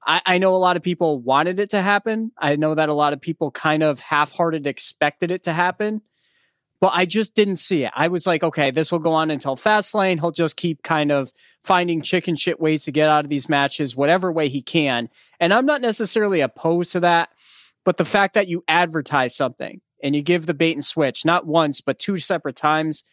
I, 0.05 0.21
I 0.25 0.37
know 0.39 0.55
a 0.55 0.57
lot 0.57 0.77
of 0.77 0.83
people 0.83 1.19
wanted 1.19 1.59
it 1.59 1.69
to 1.71 1.81
happen. 1.81 2.31
I 2.37 2.55
know 2.55 2.73
that 2.73 2.89
a 2.89 2.93
lot 2.93 3.13
of 3.13 3.21
people 3.21 3.51
kind 3.51 3.83
of 3.83 3.99
half 3.99 4.31
hearted 4.31 4.65
expected 4.65 5.29
it 5.31 5.43
to 5.43 5.53
happen, 5.53 6.01
but 6.81 6.91
I 6.93 7.05
just 7.05 7.35
didn't 7.35 7.57
see 7.57 7.85
it. 7.85 7.91
I 7.95 8.09
was 8.09 8.27
like, 8.27 8.43
okay, 8.43 8.71
this 8.71 8.91
will 8.91 8.99
go 8.99 9.13
on 9.13 9.31
until 9.31 9.55
Fastlane. 9.55 10.19
He'll 10.19 10.31
just 10.31 10.57
keep 10.57 10.83
kind 10.83 11.11
of 11.11 11.31
finding 11.63 12.01
chicken 12.01 12.35
shit 12.35 12.59
ways 12.59 12.83
to 12.85 12.91
get 12.91 13.07
out 13.07 13.23
of 13.23 13.29
these 13.29 13.47
matches, 13.47 13.95
whatever 13.95 14.31
way 14.31 14.49
he 14.49 14.61
can. 14.61 15.07
And 15.39 15.53
I'm 15.53 15.65
not 15.65 15.79
necessarily 15.79 16.41
opposed 16.41 16.91
to 16.93 16.99
that, 17.01 17.29
but 17.85 17.97
the 17.97 18.05
fact 18.05 18.33
that 18.33 18.47
you 18.47 18.63
advertise 18.67 19.35
something 19.35 19.79
and 20.03 20.15
you 20.15 20.23
give 20.23 20.47
the 20.47 20.55
bait 20.55 20.73
and 20.75 20.83
switch, 20.83 21.23
not 21.23 21.45
once, 21.45 21.79
but 21.81 21.99
two 21.99 22.17
separate 22.17 22.55
times, 22.55 23.03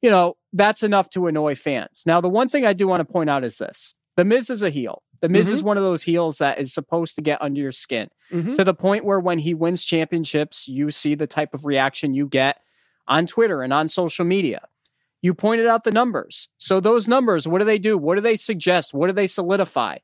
you 0.00 0.08
know, 0.08 0.36
that's 0.54 0.82
enough 0.82 1.10
to 1.10 1.26
annoy 1.26 1.54
fans. 1.54 2.04
Now, 2.06 2.22
the 2.22 2.28
one 2.30 2.48
thing 2.48 2.64
I 2.64 2.72
do 2.72 2.88
want 2.88 3.00
to 3.00 3.04
point 3.04 3.28
out 3.28 3.44
is 3.44 3.58
this 3.58 3.94
The 4.16 4.24
Miz 4.24 4.48
is 4.48 4.62
a 4.62 4.70
heel. 4.70 5.02
The 5.20 5.28
Miz 5.28 5.50
is 5.50 5.62
one 5.62 5.76
of 5.76 5.82
those 5.82 6.04
heels 6.04 6.38
that 6.38 6.58
is 6.58 6.72
supposed 6.72 7.14
to 7.16 7.20
get 7.22 7.42
under 7.42 7.60
your 7.60 7.72
skin 7.72 8.08
Mm-hmm. 8.32 8.52
to 8.54 8.64
the 8.64 8.72
point 8.74 9.04
where 9.04 9.18
when 9.20 9.40
he 9.40 9.52
wins 9.54 9.84
championships, 9.84 10.68
you 10.68 10.92
see 10.92 11.16
the 11.16 11.26
type 11.26 11.52
of 11.52 11.64
reaction 11.64 12.14
you 12.14 12.28
get 12.28 12.60
on 13.10 13.26
Twitter 13.26 13.62
and 13.62 13.72
on 13.72 13.88
social 13.88 14.24
media. 14.24 14.66
You 15.20 15.34
pointed 15.34 15.66
out 15.66 15.84
the 15.84 15.90
numbers. 15.90 16.48
So, 16.56 16.80
those 16.80 17.06
numbers, 17.06 17.46
what 17.46 17.58
do 17.58 17.66
they 17.66 17.78
do? 17.78 17.98
What 17.98 18.14
do 18.14 18.22
they 18.22 18.36
suggest? 18.36 18.94
What 18.94 19.08
do 19.08 19.12
they 19.12 19.26
solidify? 19.26 19.98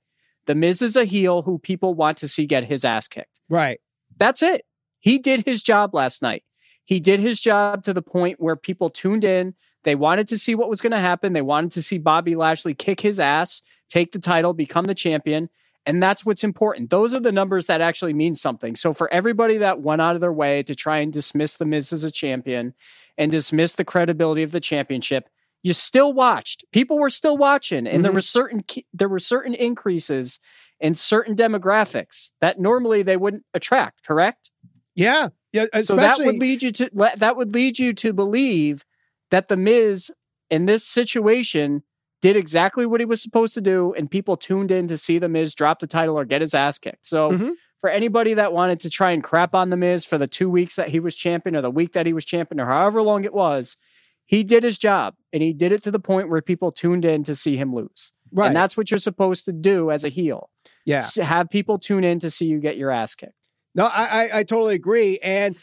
The 0.44 0.54
Miz 0.54 0.82
is 0.82 0.96
a 0.96 1.06
heel 1.06 1.42
who 1.42 1.58
people 1.58 1.94
want 1.94 2.18
to 2.18 2.28
see 2.28 2.46
get 2.46 2.64
his 2.64 2.84
ass 2.84 3.08
kicked. 3.08 3.40
Right. 3.48 3.80
That's 4.18 4.42
it. 4.42 4.66
He 5.00 5.18
did 5.18 5.46
his 5.46 5.62
job 5.62 5.94
last 5.94 6.20
night. 6.20 6.44
He 6.84 7.00
did 7.00 7.20
his 7.20 7.40
job 7.40 7.84
to 7.84 7.94
the 7.94 8.02
point 8.02 8.40
where 8.40 8.56
people 8.56 8.90
tuned 8.90 9.25
in. 9.25 9.54
They 9.84 9.94
wanted 9.94 10.28
to 10.28 10.38
see 10.38 10.54
what 10.54 10.68
was 10.68 10.80
going 10.80 10.92
to 10.92 10.98
happen. 10.98 11.32
They 11.32 11.42
wanted 11.42 11.72
to 11.72 11.82
see 11.82 11.98
Bobby 11.98 12.36
Lashley 12.36 12.75
kick 12.75 13.00
his 13.00 13.18
ass, 13.18 13.62
take 13.88 14.12
the 14.12 14.18
title, 14.18 14.52
become 14.52 14.84
the 14.84 14.94
champion. 14.94 15.48
And 15.87 16.02
that's 16.02 16.26
what's 16.26 16.43
important. 16.45 16.90
Those 16.90 17.14
are 17.14 17.21
the 17.21 17.31
numbers 17.33 17.66
that 17.66 17.81
actually 17.81 18.12
mean 18.12 18.35
something. 18.35 18.75
So 18.75 18.93
for 18.93 19.11
everybody 19.12 19.57
that 19.59 19.81
went 19.81 20.02
out 20.02 20.16
of 20.16 20.21
their 20.21 20.33
way 20.33 20.62
to 20.64 20.75
try 20.75 20.99
and 20.99 21.12
dismiss 21.12 21.55
the 21.55 21.64
Miz 21.64 21.93
as 21.93 22.02
a 22.02 22.11
champion 22.11 22.75
and 23.16 23.31
dismiss 23.31 23.75
the 23.75 23.85
credibility 23.85 24.43
of 24.43 24.50
the 24.52 24.61
championship, 24.61 25.28
you 25.62 25.73
still 25.73 26.12
watched. 26.12 26.64
People 26.73 26.99
were 26.99 27.11
still 27.11 27.37
watching, 27.37 27.87
and 27.87 28.05
there 28.05 28.12
Mhm. 28.12 28.16
were 28.16 28.21
certain 28.21 28.64
there 28.93 29.09
were 29.09 29.19
certain 29.21 29.55
increases 29.55 30.38
in 30.81 30.95
certain 30.95 31.35
demographics 31.35 32.31
that 32.40 32.59
normally 32.61 33.02
they 33.02 33.16
wouldn't 33.16 33.45
attract. 33.55 34.05
Correct. 34.05 34.50
Yeah. 34.95 35.28
Yeah. 35.52 35.66
So 35.83 35.97
that 35.97 36.19
would 36.19 36.38
lead 36.38 36.62
you 36.62 36.73
to 36.73 36.90
that 37.16 37.37
would 37.37 37.55
lead 37.55 37.78
you 37.78 37.93
to 37.95 38.12
believe 38.12 38.85
that 39.31 39.49
the 39.49 39.57
Miz 39.57 40.11
in 40.50 40.66
this 40.66 40.85
situation 40.85 41.83
did 42.23 42.37
exactly 42.37 42.87
what 42.87 43.00
he 43.00 43.06
was 43.06 43.23
supposed 43.23 43.54
to 43.54 43.61
do, 43.61 43.94
and 43.96 44.11
people 44.11 44.37
tuned 44.37 44.70
in 44.70 44.88
to 44.88 44.96
see 44.96 45.18
the 45.18 45.28
Miz 45.28 45.54
drop 45.54 45.80
the 45.80 45.87
title 45.87 46.18
or 46.18 46.25
get 46.25 46.40
his 46.40 46.54
ass 46.54 46.78
kicked. 46.78 47.06
So 47.06 47.30
Mhm. 47.30 47.52
for 47.80 47.90
anybody 47.90 48.35
that 48.35 48.52
wanted 48.52 48.80
to 48.80 48.90
try 48.90 49.12
and 49.12 49.23
crap 49.23 49.54
on 49.54 49.70
the 49.70 49.76
Miz 49.76 50.04
for 50.04 50.16
the 50.18 50.26
two 50.26 50.49
weeks 50.49 50.76
that 50.76 50.88
he 50.88 50.99
was 51.00 51.14
champion 51.14 51.54
or 51.54 51.61
the 51.61 51.70
week 51.70 51.92
that 51.92 52.06
he 52.06 52.12
was 52.12 52.25
champion 52.25 52.61
or 52.61 52.66
however 52.66 53.02
long 53.02 53.25
it 53.25 53.35
was, 53.35 53.76
he 54.25 54.42
did 54.42 54.62
his 54.64 54.78
job 54.78 55.14
and 55.32 55.42
he 55.42 55.52
did 55.52 55.73
it 55.73 55.82
to 55.85 55.90
the 55.90 56.00
point 56.00 56.28
where 56.28 56.40
people 56.42 56.73
tuned 56.73 57.04
in 57.04 57.23
to 57.25 57.35
see 57.37 57.56
him 57.56 57.75
lose. 57.75 58.12
Right. 58.32 58.49
And 58.49 58.56
that's 58.56 58.76
what 58.76 58.90
you're 58.90 58.99
supposed 58.99 59.44
to 59.44 59.52
do 59.52 59.90
as 59.90 60.02
a 60.02 60.08
heel. 60.08 60.50
yeah. 60.85 60.99
S- 60.99 61.14
Have 61.16 61.49
people 61.50 61.78
tune 61.78 62.02
in 62.02 62.18
to 62.20 62.30
see 62.30 62.46
you 62.46 62.58
get 62.58 62.76
your 62.76 62.90
ass 62.90 63.14
kicked. 63.14 63.35
No, 63.75 63.85
I, 63.85 64.04
I 64.25 64.38
I 64.38 64.42
totally 64.42 64.75
agree, 64.75 65.18
and 65.23 65.54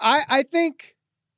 I 0.00 0.22
I 0.28 0.42
think 0.42 0.96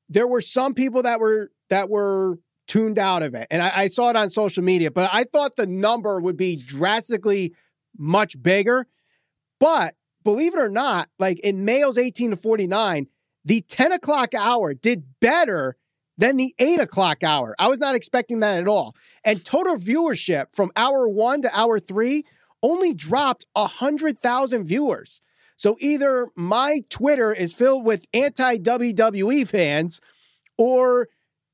there 0.08 0.28
were 0.28 0.40
some 0.40 0.74
people 0.74 1.02
that 1.02 1.18
were 1.20 1.50
that 1.70 1.90
were 1.90 2.38
tuned 2.70 3.00
out 3.00 3.24
of 3.24 3.34
it, 3.34 3.48
and 3.50 3.60
I, 3.60 3.72
I 3.74 3.88
saw 3.88 4.10
it 4.10 4.16
on 4.16 4.30
social 4.30 4.62
media, 4.62 4.92
but 4.92 5.10
I 5.12 5.24
thought 5.24 5.56
the 5.56 5.66
number 5.66 6.20
would 6.20 6.36
be 6.36 6.54
drastically 6.54 7.52
much 7.98 8.40
bigger. 8.40 8.86
But 9.58 9.96
believe 10.22 10.54
it 10.54 10.60
or 10.60 10.68
not, 10.68 11.08
like 11.18 11.40
in 11.40 11.64
males 11.64 11.98
18 11.98 12.30
to 12.30 12.36
49, 12.36 13.08
the 13.44 13.62
10 13.62 13.90
o'clock 13.90 14.34
hour 14.34 14.72
did 14.72 15.02
better 15.18 15.76
than 16.16 16.36
the 16.36 16.54
8 16.60 16.78
o'clock 16.78 17.24
hour. 17.24 17.56
I 17.58 17.66
was 17.66 17.80
not 17.80 17.96
expecting 17.96 18.38
that 18.40 18.60
at 18.60 18.68
all. 18.68 18.94
And 19.24 19.44
total 19.44 19.74
viewership 19.74 20.46
from 20.52 20.70
hour 20.76 21.08
one 21.08 21.42
to 21.42 21.58
hour 21.58 21.80
three 21.80 22.24
only 22.62 22.94
dropped 22.94 23.46
100,000 23.54 24.64
viewers. 24.64 25.20
So 25.56 25.76
either 25.80 26.28
my 26.36 26.82
Twitter 26.88 27.32
is 27.32 27.52
filled 27.52 27.84
with 27.84 28.04
anti 28.14 28.58
WWE 28.58 29.48
fans 29.48 30.00
or 30.56 31.08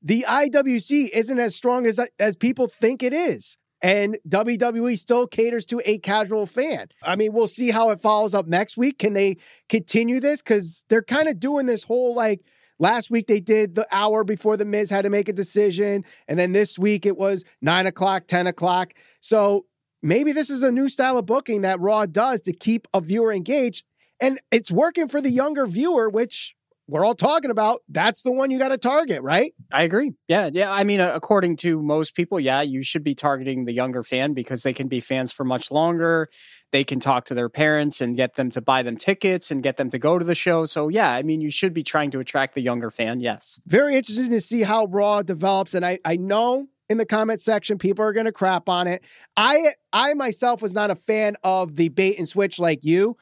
the 0.07 0.25
IWC 0.25 1.09
isn't 1.09 1.37
as 1.37 1.53
strong 1.53 1.85
as, 1.85 1.99
as 2.17 2.37
people 2.37 2.67
think 2.67 3.03
it 3.03 3.11
is. 3.11 3.57
And 3.81 4.17
WWE 4.27 4.97
still 4.97 5.27
caters 5.27 5.65
to 5.65 5.81
a 5.83 5.99
casual 5.99 6.45
fan. 6.45 6.87
I 7.03 7.17
mean, 7.17 7.33
we'll 7.33 7.47
see 7.47 7.71
how 7.71 7.89
it 7.89 7.99
follows 7.99 8.33
up 8.33 8.47
next 8.47 8.77
week. 8.77 8.99
Can 8.99 9.13
they 9.13 9.35
continue 9.67 10.21
this? 10.21 10.41
Because 10.41 10.85
they're 10.87 11.03
kind 11.03 11.27
of 11.27 11.41
doing 11.41 11.65
this 11.65 11.83
whole 11.83 12.15
like 12.15 12.41
last 12.79 13.11
week 13.11 13.27
they 13.27 13.41
did 13.41 13.75
the 13.75 13.85
hour 13.91 14.23
before 14.23 14.55
the 14.55 14.63
Miz 14.63 14.89
had 14.89 15.01
to 15.01 15.09
make 15.09 15.27
a 15.27 15.33
decision. 15.33 16.05
And 16.29 16.39
then 16.39 16.53
this 16.53 16.79
week 16.79 17.05
it 17.05 17.17
was 17.17 17.43
nine 17.61 17.85
o'clock, 17.85 18.27
10 18.27 18.47
o'clock. 18.47 18.93
So 19.19 19.65
maybe 20.01 20.31
this 20.31 20.49
is 20.49 20.63
a 20.63 20.71
new 20.71 20.87
style 20.87 21.17
of 21.17 21.25
booking 21.25 21.63
that 21.63 21.81
Raw 21.81 22.05
does 22.05 22.41
to 22.43 22.53
keep 22.53 22.87
a 22.93 23.01
viewer 23.01 23.33
engaged. 23.33 23.83
And 24.21 24.39
it's 24.51 24.71
working 24.71 25.09
for 25.09 25.19
the 25.19 25.31
younger 25.31 25.67
viewer, 25.67 26.09
which 26.09 26.55
we're 26.87 27.05
all 27.05 27.15
talking 27.15 27.51
about. 27.51 27.81
That's 27.89 28.23
the 28.23 28.31
one 28.31 28.49
you 28.49 28.57
got 28.57 28.69
to 28.69 28.77
target, 28.77 29.21
right? 29.21 29.53
I 29.71 29.83
agree. 29.83 30.13
Yeah, 30.27 30.49
yeah. 30.51 30.71
I 30.71 30.83
mean, 30.83 31.01
uh, 31.01 31.11
according 31.13 31.57
to 31.57 31.81
most 31.81 32.15
people, 32.15 32.39
yeah, 32.39 32.61
you 32.61 32.81
should 32.81 33.03
be 33.03 33.13
targeting 33.13 33.65
the 33.65 33.73
younger 33.73 34.03
fan 34.03 34.33
because 34.33 34.63
they 34.63 34.73
can 34.73 34.87
be 34.87 34.99
fans 34.99 35.31
for 35.31 35.43
much 35.43 35.69
longer. 35.69 36.29
They 36.71 36.83
can 36.83 36.99
talk 36.99 37.25
to 37.25 37.33
their 37.33 37.49
parents 37.49 37.99
and 37.99 38.15
get 38.15 38.35
them 38.35 38.51
to 38.51 38.61
buy 38.61 38.83
them 38.83 38.97
tickets 38.97 39.51
and 39.51 39.61
get 39.61 39.77
them 39.77 39.89
to 39.89 39.99
go 39.99 40.17
to 40.17 40.25
the 40.25 40.35
show. 40.35 40.65
So, 40.65 40.87
yeah, 40.87 41.11
I 41.11 41.23
mean, 41.23 41.41
you 41.41 41.51
should 41.51 41.73
be 41.73 41.83
trying 41.83 42.11
to 42.11 42.19
attract 42.19 42.55
the 42.55 42.61
younger 42.61 42.89
fan. 42.89 43.19
Yes. 43.19 43.59
Very 43.65 43.95
interesting 43.95 44.29
to 44.29 44.41
see 44.41 44.63
how 44.63 44.85
Raw 44.85 45.21
develops. 45.23 45.73
And 45.73 45.85
I, 45.85 45.99
I 46.05 46.15
know 46.15 46.67
in 46.89 46.97
the 46.97 47.05
comment 47.05 47.41
section 47.41 47.77
people 47.77 48.05
are 48.05 48.13
going 48.13 48.25
to 48.25 48.31
crap 48.31 48.69
on 48.69 48.87
it. 48.87 49.03
I 49.35 49.73
I 49.91 50.13
myself 50.13 50.61
was 50.61 50.73
not 50.73 50.91
a 50.91 50.95
fan 50.95 51.35
of 51.43 51.75
the 51.75 51.89
bait 51.89 52.17
and 52.17 52.27
switch 52.27 52.59
like 52.59 52.85
you, 52.85 53.17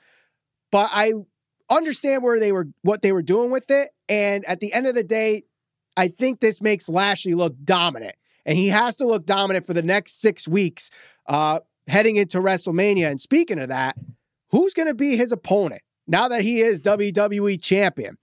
but 0.72 0.90
I 0.92 1.14
understand 1.70 2.24
where 2.24 2.40
they 2.40 2.52
were 2.52 2.68
what 2.82 3.02
they 3.02 3.12
were 3.12 3.22
doing 3.22 3.52
with 3.52 3.70
it. 3.70 3.90
And 4.08 4.46
at 4.46 4.60
the 4.60 4.74
end 4.74 4.88
of 4.88 4.96
the 4.96 5.04
day, 5.04 5.44
I 5.98 6.08
think 6.10 6.40
this 6.40 6.62
makes 6.62 6.90
Lashley 6.90 7.34
look 7.34 7.56
dominant. 7.64 8.16
And 8.46 8.58
he 8.58 8.68
has 8.68 8.96
to 8.98 9.08
look 9.08 9.26
dominant 9.26 9.66
for 9.66 9.74
the 9.74 9.82
next 9.82 10.22
six 10.22 10.48
weeks 10.48 10.92
uh, 11.28 11.60
heading 11.88 12.16
into 12.18 12.40
WrestleMania. 12.40 13.10
And 13.10 13.20
speaking 13.20 13.60
of 13.60 13.70
that, 13.70 13.98
who's 14.50 14.74
going 14.74 14.88
to 14.88 14.94
be 14.94 15.16
his 15.16 15.32
opponent 15.32 15.82
now 16.08 16.28
that 16.28 16.42
he 16.42 16.62
is 16.62 16.82
WWE 16.82 17.62
champion? 17.62 18.18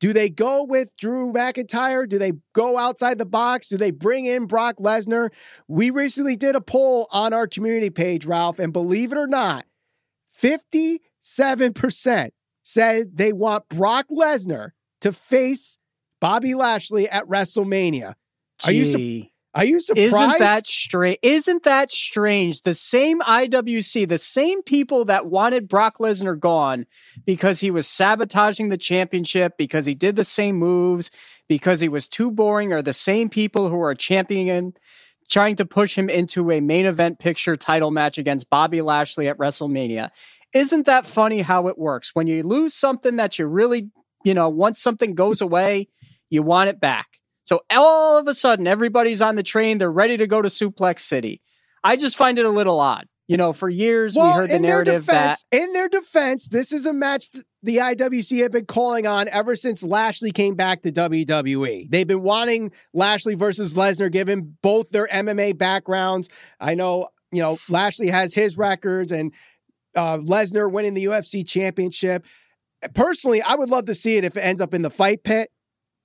Do 0.00 0.12
they 0.12 0.28
go 0.28 0.64
with 0.64 0.94
Drew 0.98 1.32
McIntyre? 1.32 2.06
Do 2.06 2.18
they 2.18 2.32
go 2.52 2.76
outside 2.76 3.16
the 3.16 3.24
box? 3.24 3.68
Do 3.68 3.78
they 3.78 3.90
bring 3.90 4.26
in 4.26 4.44
Brock 4.46 4.76
Lesnar? 4.78 5.30
We 5.66 5.88
recently 5.88 6.36
did 6.36 6.56
a 6.56 6.60
poll 6.60 7.08
on 7.10 7.32
our 7.32 7.46
community 7.46 7.88
page, 7.88 8.26
Ralph, 8.26 8.58
and 8.58 8.70
believe 8.72 9.12
it 9.12 9.18
or 9.18 9.26
not, 9.26 9.64
57% 10.38 11.00
said 12.64 13.16
they 13.16 13.32
want 13.32 13.68
Brock 13.68 14.06
Lesnar 14.10 14.70
to 15.02 15.12
face 15.12 15.78
Bobby 16.20 16.54
Lashley 16.54 17.08
at 17.08 17.26
WrestleMania. 17.26 18.14
Are 18.64 18.72
you 18.72 18.92
su- 18.92 19.26
are 19.54 19.64
you 19.64 19.80
surprised? 19.80 20.14
Isn't 20.14 20.38
that 20.40 20.66
strange? 20.66 21.18
Isn't 21.22 21.62
that 21.62 21.92
strange? 21.92 22.62
The 22.62 22.74
same 22.74 23.20
IWC, 23.20 24.08
the 24.08 24.18
same 24.18 24.62
people 24.62 25.04
that 25.04 25.26
wanted 25.26 25.68
Brock 25.68 25.98
Lesnar 25.98 26.38
gone 26.38 26.86
because 27.24 27.60
he 27.60 27.70
was 27.70 27.86
sabotaging 27.86 28.70
the 28.70 28.76
championship, 28.76 29.52
because 29.56 29.86
he 29.86 29.94
did 29.94 30.16
the 30.16 30.24
same 30.24 30.56
moves, 30.56 31.10
because 31.48 31.80
he 31.80 31.88
was 31.88 32.08
too 32.08 32.32
boring, 32.32 32.72
are 32.72 32.82
the 32.82 32.92
same 32.92 33.28
people 33.28 33.68
who 33.68 33.80
are 33.80 33.94
championing, 33.94 34.72
trying 35.30 35.54
to 35.56 35.64
push 35.64 35.96
him 35.96 36.10
into 36.10 36.50
a 36.50 36.60
main 36.60 36.84
event 36.84 37.20
picture 37.20 37.56
title 37.56 37.92
match 37.92 38.18
against 38.18 38.50
Bobby 38.50 38.82
Lashley 38.82 39.28
at 39.28 39.38
WrestleMania. 39.38 40.10
Isn't 40.54 40.86
that 40.86 41.04
funny 41.06 41.42
how 41.42 41.68
it 41.68 41.76
works? 41.76 42.12
When 42.14 42.26
you 42.26 42.42
lose 42.44 42.74
something 42.74 43.16
that 43.16 43.38
you 43.38 43.46
really, 43.46 43.90
you 44.24 44.32
know, 44.32 44.48
once 44.48 44.80
something 44.80 45.14
goes 45.14 45.40
away, 45.40 45.88
you 46.30 46.42
want 46.42 46.70
it 46.70 46.80
back. 46.80 47.06
So 47.44 47.60
all 47.70 48.16
of 48.16 48.26
a 48.26 48.34
sudden, 48.34 48.66
everybody's 48.66 49.20
on 49.20 49.36
the 49.36 49.42
train. 49.42 49.78
They're 49.78 49.90
ready 49.90 50.16
to 50.16 50.26
go 50.26 50.40
to 50.40 50.48
Suplex 50.48 51.00
City. 51.00 51.42
I 51.82 51.96
just 51.96 52.16
find 52.16 52.38
it 52.38 52.46
a 52.46 52.50
little 52.50 52.80
odd. 52.80 53.06
You 53.26 53.38
know, 53.38 53.54
for 53.54 53.70
years 53.70 54.16
we 54.16 54.22
heard 54.22 54.50
the 54.50 54.56
in 54.56 54.62
their 54.62 54.84
narrative 54.84 55.06
that 55.06 55.38
defense, 55.38 55.44
in 55.50 55.72
their 55.72 55.88
defense, 55.88 56.46
this 56.48 56.72
is 56.72 56.84
a 56.84 56.92
match 56.92 57.30
th- 57.30 57.46
the 57.62 57.78
IWC 57.78 58.42
had 58.42 58.52
been 58.52 58.66
calling 58.66 59.06
on 59.06 59.28
ever 59.28 59.56
since 59.56 59.82
Lashley 59.82 60.30
came 60.30 60.56
back 60.56 60.82
to 60.82 60.92
WWE. 60.92 61.88
They've 61.88 62.06
been 62.06 62.22
wanting 62.22 62.70
Lashley 62.92 63.34
versus 63.34 63.72
Lesnar, 63.72 64.12
given 64.12 64.58
both 64.60 64.90
their 64.90 65.08
MMA 65.08 65.56
backgrounds. 65.56 66.28
I 66.60 66.74
know, 66.74 67.08
you 67.32 67.40
know, 67.40 67.56
Lashley 67.70 68.08
has 68.08 68.34
his 68.34 68.58
records 68.58 69.10
and 69.10 69.32
uh, 69.96 70.18
Lesnar 70.18 70.70
winning 70.70 70.94
the 70.94 71.04
UFC 71.04 71.46
championship. 71.46 72.24
Personally, 72.94 73.40
I 73.42 73.54
would 73.54 73.70
love 73.70 73.86
to 73.86 73.94
see 73.94 74.16
it 74.16 74.24
if 74.24 74.36
it 74.36 74.40
ends 74.40 74.60
up 74.60 74.74
in 74.74 74.82
the 74.82 74.90
fight 74.90 75.22
pit 75.24 75.50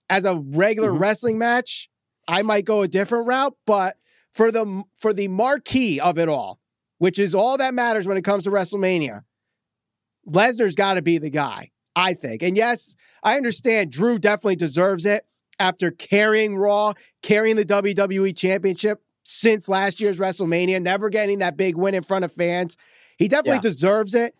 as 0.10 0.26
a 0.26 0.38
regular 0.38 0.92
Mhm. 0.92 1.00
wrestling 1.00 1.38
match. 1.38 1.90
I 2.28 2.42
might 2.42 2.66
go 2.66 2.82
a 2.82 2.88
different 2.88 3.28
route, 3.28 3.56
but 3.66 3.98
for 4.34 4.52
the 4.52 4.84
for 4.98 5.14
the 5.14 5.28
marquee 5.28 6.00
of 6.00 6.18
it 6.18 6.30
all, 6.30 6.60
which 7.00 7.20
is 7.20 7.34
all 7.36 7.58
that 7.58 7.74
matters 7.74 8.08
when 8.08 8.18
it 8.18 8.24
comes 8.24 8.44
to 8.46 8.52
WrestleMania. 8.52 9.24
Lesnar's 10.28 10.76
got 10.76 10.94
to 10.96 11.02
be 11.02 11.18
the 11.18 11.30
guy, 11.30 11.72
I 11.96 12.14
think. 12.14 12.44
And 12.44 12.56
yes, 12.56 12.96
I 13.24 13.36
understand 13.38 13.92
Drew 13.92 14.20
definitely 14.20 14.56
deserves 14.58 15.06
it 15.06 15.26
after 15.60 15.92
carrying 15.92 16.56
Raw, 16.58 16.94
carrying 17.22 17.56
the 17.56 17.66
WWE 17.66 18.32
Championship 18.36 19.02
since 19.24 19.68
last 19.68 20.00
year's 20.00 20.18
WrestleMania, 20.18 20.82
never 20.82 21.10
getting 21.10 21.40
that 21.40 21.58
big 21.58 21.76
win 21.76 21.94
in 21.96 22.04
front 22.04 22.26
of 22.26 22.32
fans. 22.32 22.78
He 23.20 23.28
definitely 23.28 23.58
Yeah. 23.58 23.70
deserves 23.70 24.16
it. 24.16 24.34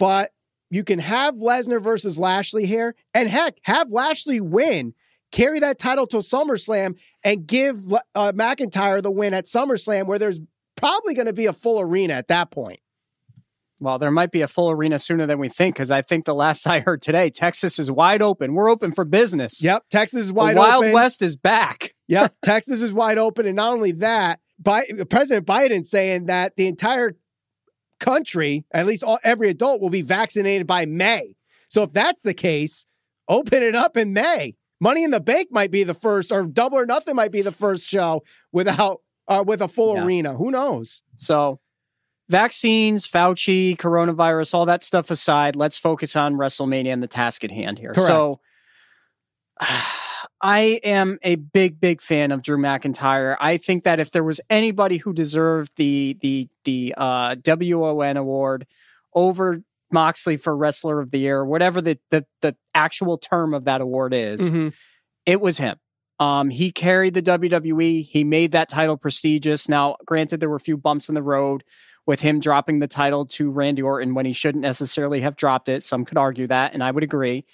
But 0.00 0.32
you 0.70 0.82
can 0.82 0.98
have 0.98 1.36
Lesnar 1.36 1.80
versus 1.80 2.18
Lashley 2.18 2.66
here, 2.66 2.94
and 3.14 3.28
heck, 3.28 3.58
have 3.62 3.92
Lashley 3.92 4.40
win, 4.40 4.94
carry 5.30 5.60
that 5.60 5.78
title 5.78 6.06
to 6.08 6.18
SummerSlam, 6.18 6.96
and 7.22 7.46
give 7.46 7.92
uh, 8.14 8.32
McIntyre 8.32 9.02
the 9.02 9.10
win 9.10 9.34
at 9.34 9.44
SummerSlam, 9.46 10.06
where 10.06 10.18
there's 10.18 10.40
probably 10.76 11.14
going 11.14 11.26
to 11.26 11.32
be 11.32 11.46
a 11.46 11.52
full 11.52 11.80
arena 11.80 12.14
at 12.14 12.28
that 12.28 12.50
point. 12.50 12.80
well, 13.80 13.98
there 13.98 14.10
might 14.10 14.30
be 14.30 14.42
a 14.42 14.48
full 14.48 14.70
arena 14.70 14.98
sooner 14.98 15.26
than 15.26 15.38
we 15.38 15.48
think 15.48 15.74
because 15.74 15.90
I 15.90 16.02
think 16.02 16.24
the 16.26 16.34
last 16.34 16.66
I 16.68 16.80
heard 16.80 17.02
today, 17.02 17.30
Texas 17.30 17.78
is 17.78 17.90
wide 17.90 18.22
open. 18.22 18.54
We're 18.54 18.68
open 18.70 18.92
for 18.92 19.04
business. 19.04 19.62
Yep, 19.62 19.84
Texas 19.90 20.20
is 20.22 20.28
the 20.28 20.34
Wild 20.34 20.58
open. 20.58 20.92
West 20.92 21.20
is 21.22 21.36
back. 21.36 21.90
Yep, 22.10 22.34
Texas 22.44 22.82
is 22.82 22.92
wide 22.92 23.18
open, 23.18 23.46
and 23.46 23.54
not 23.54 23.72
only 23.72 23.92
that, 23.92 24.40
Bi- 24.58 24.84
President 25.08 25.46
Biden 25.46 25.86
saying 25.86 26.26
that 26.26 26.56
the 26.56 26.66
entire 26.66 27.14
country, 28.00 28.64
at 28.72 28.86
least 28.86 29.04
all, 29.04 29.18
every 29.22 29.48
adult, 29.50 29.80
will 29.80 29.90
be 29.90 30.02
vaccinated 30.02 30.66
by 30.66 30.86
May. 30.86 31.36
So 31.68 31.82
if 31.84 31.92
that's 31.92 32.22
the 32.22 32.34
case, 32.34 32.86
open 33.28 33.62
it 33.62 33.74
up 33.76 33.96
in 33.96 34.12
May. 34.12 34.56
Money 34.80 35.04
in 35.04 35.10
the 35.10 35.20
Bank 35.20 35.48
might 35.52 35.70
be 35.70 35.84
the 35.84 35.94
first, 35.94 36.32
or 36.32 36.42
Double 36.44 36.78
or 36.78 36.86
Nothing 36.86 37.14
might 37.14 37.30
be 37.30 37.42
the 37.42 37.52
first 37.52 37.88
show 37.88 38.22
without 38.50 39.02
uh, 39.28 39.44
with 39.46 39.60
a 39.62 39.68
full 39.68 39.94
Yeah. 39.94 40.04
arena. 40.04 40.34
Who 40.34 40.50
knows? 40.50 41.02
So, 41.18 41.60
vaccines, 42.28 43.06
Fauci, 43.06 43.76
coronavirus, 43.76 44.54
all 44.54 44.66
that 44.66 44.82
stuff 44.82 45.10
aside, 45.10 45.54
let's 45.54 45.76
focus 45.76 46.16
on 46.16 46.34
WrestleMania 46.34 46.92
and 46.92 47.02
the 47.02 47.06
task 47.06 47.44
at 47.44 47.50
hand 47.52 47.78
here. 47.78 47.92
So, 47.94 48.40
I 50.42 50.80
am 50.84 51.18
a 51.22 51.34
big, 51.36 51.80
big 51.80 52.00
fan 52.00 52.32
of 52.32 52.42
Drew 52.42 52.56
McIntyre. 52.56 53.36
I 53.40 53.56
think 53.58 53.84
that 53.84 54.00
if 54.00 54.10
there 54.10 54.24
was 54.24 54.40
anybody 54.48 54.96
who 54.96 55.12
deserved 55.12 55.72
the 55.76 56.16
the 56.20 56.48
the 56.64 56.94
uh, 56.96 57.36
WON 57.44 58.16
award 58.16 58.66
over 59.14 59.62
Moxley 59.92 60.36
for 60.36 60.56
Wrestler 60.56 61.00
of 61.00 61.10
the 61.10 61.18
Year, 61.18 61.44
whatever 61.44 61.80
the 61.82 61.98
the, 62.10 62.24
the 62.40 62.56
actual 62.74 63.18
term 63.18 63.52
of 63.52 63.64
that 63.64 63.80
award 63.80 64.14
is, 64.14 64.50
Mhm. 64.50 64.72
it 65.26 65.40
was 65.40 65.58
him. 65.58 65.76
Um, 66.18 66.50
he 66.50 66.70
carried 66.70 67.14
the 67.14 67.22
WWE. 67.22 68.02
He 68.02 68.24
made 68.24 68.52
that 68.52 68.68
title 68.68 68.96
prestigious. 68.96 69.68
Now, 69.68 69.96
granted, 70.04 70.40
there 70.40 70.50
were 70.50 70.56
a 70.56 70.60
few 70.60 70.76
bumps 70.76 71.08
in 71.08 71.14
the 71.14 71.22
road 71.22 71.64
with 72.06 72.20
him 72.20 72.40
dropping 72.40 72.78
the 72.78 72.86
title 72.88 73.24
to 73.26 73.50
Randy 73.50 73.82
Orton 73.82 74.14
when 74.14 74.26
he 74.26 74.32
shouldn't 74.32 74.62
necessarily 74.62 75.20
have 75.20 75.36
dropped 75.36 75.68
it. 75.68 75.82
Some 75.82 76.04
could 76.04 76.18
argue 76.18 76.46
that, 76.46 76.72
and 76.74 76.82
I 76.82 76.90
would 76.90 77.02
agree. 77.04 77.44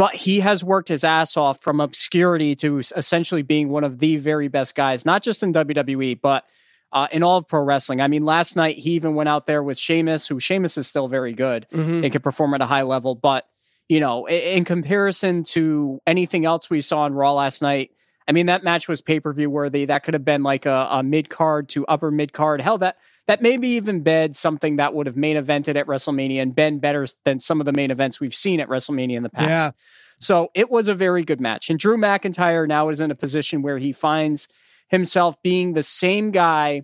But 0.00 0.14
he 0.14 0.40
has 0.40 0.64
worked 0.64 0.88
his 0.88 1.04
ass 1.04 1.36
off 1.36 1.60
from 1.60 1.78
obscurity 1.78 2.56
to 2.56 2.78
essentially 2.96 3.42
being 3.42 3.68
one 3.68 3.84
of 3.84 3.98
the 3.98 4.16
very 4.16 4.48
best 4.48 4.74
guys, 4.74 5.04
not 5.04 5.22
just 5.22 5.42
in 5.42 5.52
WWE, 5.52 6.18
but 6.22 6.46
uh, 6.90 7.06
in 7.12 7.22
all 7.22 7.36
of 7.36 7.46
pro 7.46 7.60
wrestling. 7.60 8.00
I 8.00 8.08
mean, 8.08 8.24
last 8.24 8.56
night 8.56 8.76
he 8.76 8.92
even 8.92 9.14
went 9.14 9.28
out 9.28 9.46
there 9.46 9.62
with 9.62 9.76
Sheamus, 9.76 10.26
who 10.26 10.40
Sheamus 10.40 10.78
is 10.78 10.86
still 10.86 11.06
very 11.06 11.34
good 11.34 11.66
Mhm. 11.70 12.02
and 12.02 12.10
can 12.10 12.22
perform 12.22 12.54
at 12.54 12.62
a 12.62 12.64
high 12.66 12.80
level. 12.80 13.14
But, 13.14 13.46
you 13.90 14.00
know, 14.00 14.26
in 14.26 14.64
comparison 14.64 15.44
to 15.52 16.00
anything 16.06 16.46
else 16.46 16.70
we 16.70 16.80
saw 16.80 17.00
on 17.00 17.12
Raw 17.12 17.34
last 17.34 17.60
night, 17.60 17.90
I 18.26 18.32
mean, 18.32 18.46
that 18.46 18.64
match 18.64 18.88
was 18.88 19.02
pay 19.02 19.20
per 19.20 19.34
view 19.34 19.50
worthy. 19.50 19.84
That 19.84 20.02
could 20.02 20.14
have 20.14 20.24
been 20.24 20.42
like 20.42 20.64
a, 20.64 20.88
a 20.92 21.02
mid 21.02 21.28
card 21.28 21.68
to 21.70 21.84
upper 21.88 22.10
mid 22.10 22.32
card. 22.32 22.62
Hell, 22.62 22.78
that 22.78 22.96
that 23.30 23.40
maybe 23.40 23.68
even 23.68 24.00
been 24.00 24.34
something 24.34 24.74
that 24.78 24.92
would 24.92 25.06
have 25.06 25.16
main 25.16 25.36
evented 25.36 25.76
at 25.76 25.86
WrestleMania 25.86 26.42
and 26.42 26.52
been 26.52 26.80
better 26.80 27.06
than 27.24 27.38
some 27.38 27.60
of 27.60 27.64
the 27.64 27.72
main 27.72 27.92
events 27.92 28.18
we've 28.18 28.34
seen 28.34 28.58
at 28.58 28.66
WrestleMania 28.66 29.16
in 29.16 29.22
the 29.22 29.30
past. 29.30 29.48
Yeah. 29.48 29.70
So 30.18 30.50
it 30.52 30.68
was 30.68 30.88
a 30.88 30.96
very 30.96 31.24
good 31.24 31.40
match. 31.40 31.70
And 31.70 31.78
Drew 31.78 31.96
McIntyre 31.96 32.66
now 32.66 32.88
is 32.88 33.00
in 33.00 33.12
a 33.12 33.14
position 33.14 33.62
where 33.62 33.78
he 33.78 33.92
finds 33.92 34.48
himself 34.88 35.36
being 35.44 35.74
the 35.74 35.84
same 35.84 36.32
guy 36.32 36.82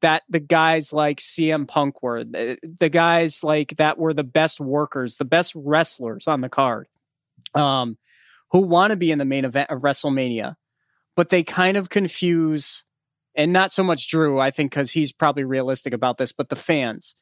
that 0.00 0.22
the 0.28 0.38
guys 0.38 0.92
like 0.92 1.18
CM 1.18 1.66
Punk 1.66 2.00
were, 2.00 2.22
the, 2.22 2.58
the 2.62 2.88
guys 2.88 3.42
like 3.42 3.76
that 3.78 3.98
were 3.98 4.14
the 4.14 4.22
best 4.22 4.60
workers, 4.60 5.16
the 5.16 5.24
best 5.24 5.52
wrestlers 5.56 6.28
on 6.28 6.42
the 6.42 6.48
card, 6.48 6.86
um, 7.56 7.98
who 8.52 8.60
want 8.60 8.92
to 8.92 8.96
be 8.96 9.10
in 9.10 9.18
the 9.18 9.24
main 9.24 9.44
event 9.44 9.68
of 9.68 9.80
WrestleMania, 9.80 10.54
but 11.16 11.30
they 11.30 11.42
kind 11.42 11.76
of 11.76 11.90
confuse, 11.90 12.84
and 13.38 13.52
not 13.54 13.72
so 13.72 13.82
much 13.82 14.08
Drew, 14.08 14.38
I 14.38 14.50
think, 14.50 14.72
because 14.72 14.90
he's 14.90 15.12
probably 15.12 15.44
realistic 15.44 15.94
about 15.94 16.18
this, 16.18 16.32
but 16.32 16.50
the 16.50 16.56
fans. 16.56 17.14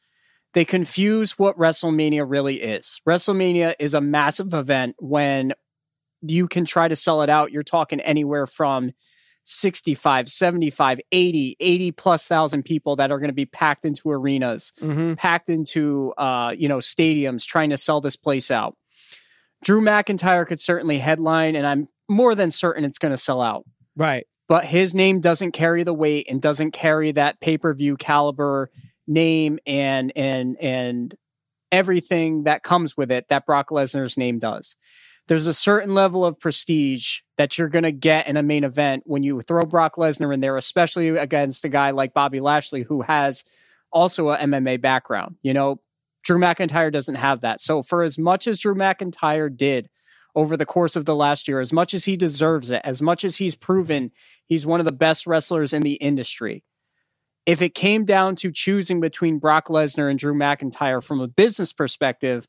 They 0.54 0.64
confuse 0.64 1.38
what 1.38 1.56
WrestleMania 1.58 2.24
really 2.28 2.62
is. 2.62 3.00
WrestleMania 3.06 3.74
is 3.78 3.94
a 3.94 4.00
massive 4.00 4.54
event 4.54 4.96
when 4.98 5.52
you 6.22 6.48
can 6.48 6.64
try 6.64 6.88
to 6.88 6.96
sell 6.96 7.20
it 7.22 7.28
out. 7.28 7.52
You're 7.52 7.62
talking 7.62 8.00
anywhere 8.00 8.46
from 8.46 8.92
65, 9.44 10.28
75, 10.28 11.00
80, 11.12 11.56
80 11.60 11.92
plus 11.92 12.24
thousand 12.24 12.64
people 12.64 12.96
that 12.96 13.10
are 13.12 13.18
going 13.18 13.28
to 13.28 13.34
be 13.34 13.46
packed 13.46 13.84
into 13.84 14.10
arenas, 14.10 14.72
Mhm. 14.80 15.16
packed 15.16 15.50
into 15.50 16.12
uh, 16.18 16.52
you 16.56 16.68
know, 16.68 16.78
stadiums 16.78 17.44
trying 17.44 17.70
to 17.70 17.76
sell 17.76 18.00
this 18.00 18.16
place 18.16 18.50
out. 18.50 18.76
Drew 19.62 19.80
McIntyre 19.80 20.46
could 20.46 20.60
certainly 20.60 20.98
headline, 20.98 21.54
and 21.54 21.66
I'm 21.66 21.88
more 22.08 22.34
than 22.34 22.50
certain 22.50 22.84
it's 22.84 22.98
going 22.98 23.12
to 23.12 23.16
sell 23.18 23.40
out. 23.40 23.64
Right. 23.96 24.26
But 24.48 24.64
his 24.64 24.94
name 24.94 25.20
doesn't 25.20 25.52
carry 25.52 25.82
the 25.82 25.94
weight 25.94 26.26
and 26.30 26.40
doesn't 26.40 26.70
carry 26.70 27.12
that 27.12 27.40
pay-per-view 27.40 27.96
caliber 27.96 28.70
name 29.08 29.58
and 29.66 30.12
and 30.16 30.56
and 30.60 31.14
everything 31.72 32.44
that 32.44 32.62
comes 32.62 32.96
with 32.96 33.10
it 33.10 33.28
that 33.28 33.46
Brock 33.46 33.70
Lesnar's 33.70 34.16
name 34.16 34.38
does. 34.38 34.76
There's 35.28 35.48
a 35.48 35.54
certain 35.54 35.94
level 35.94 36.24
of 36.24 36.38
prestige 36.38 37.20
that 37.36 37.58
you're 37.58 37.68
going 37.68 37.82
to 37.82 37.92
get 37.92 38.28
in 38.28 38.36
a 38.36 38.42
main 38.42 38.62
event 38.62 39.02
when 39.06 39.24
you 39.24 39.40
throw 39.42 39.62
Brock 39.62 39.96
Lesnar 39.96 40.32
in 40.32 40.40
there, 40.40 40.56
especially 40.56 41.08
against 41.08 41.64
a 41.64 41.68
guy 41.68 41.90
like 41.90 42.14
Bobby 42.14 42.38
Lashley, 42.38 42.82
who 42.82 43.02
has 43.02 43.42
also 43.90 44.30
a 44.30 44.38
MMA 44.38 44.80
background. 44.80 45.36
You 45.42 45.54
know, 45.54 45.80
Drew 46.22 46.38
McIntyre 46.38 46.92
doesn't 46.92 47.16
have 47.16 47.40
that. 47.40 47.60
So, 47.60 47.82
for 47.82 48.04
as 48.04 48.18
much 48.18 48.46
as 48.46 48.58
Drew 48.58 48.74
McIntyre 48.74 49.54
did 49.54 49.88
over 50.36 50.56
the 50.56 50.66
course 50.66 50.94
of 50.94 51.06
the 51.06 51.16
last 51.16 51.48
year, 51.48 51.60
as 51.60 51.72
much 51.72 51.94
as 51.94 52.04
he 52.04 52.16
deserves 52.16 52.70
it, 52.70 52.82
as 52.84 53.02
much 53.02 53.24
as 53.24 53.38
he's 53.38 53.56
proven 53.56 54.12
he's 54.44 54.66
one 54.66 54.78
of 54.78 54.86
the 54.86 54.92
best 54.92 55.26
wrestlers 55.26 55.72
in 55.72 55.82
the 55.82 55.94
industry, 55.94 56.62
if 57.46 57.62
it 57.62 57.74
came 57.74 58.04
down 58.04 58.36
to 58.36 58.52
choosing 58.52 59.00
between 59.00 59.38
Brock 59.38 59.68
Lesnar 59.68 60.10
and 60.10 60.18
Drew 60.18 60.34
McIntyre 60.34 61.02
from 61.02 61.20
a 61.20 61.28
business 61.28 61.72
perspective, 61.72 62.46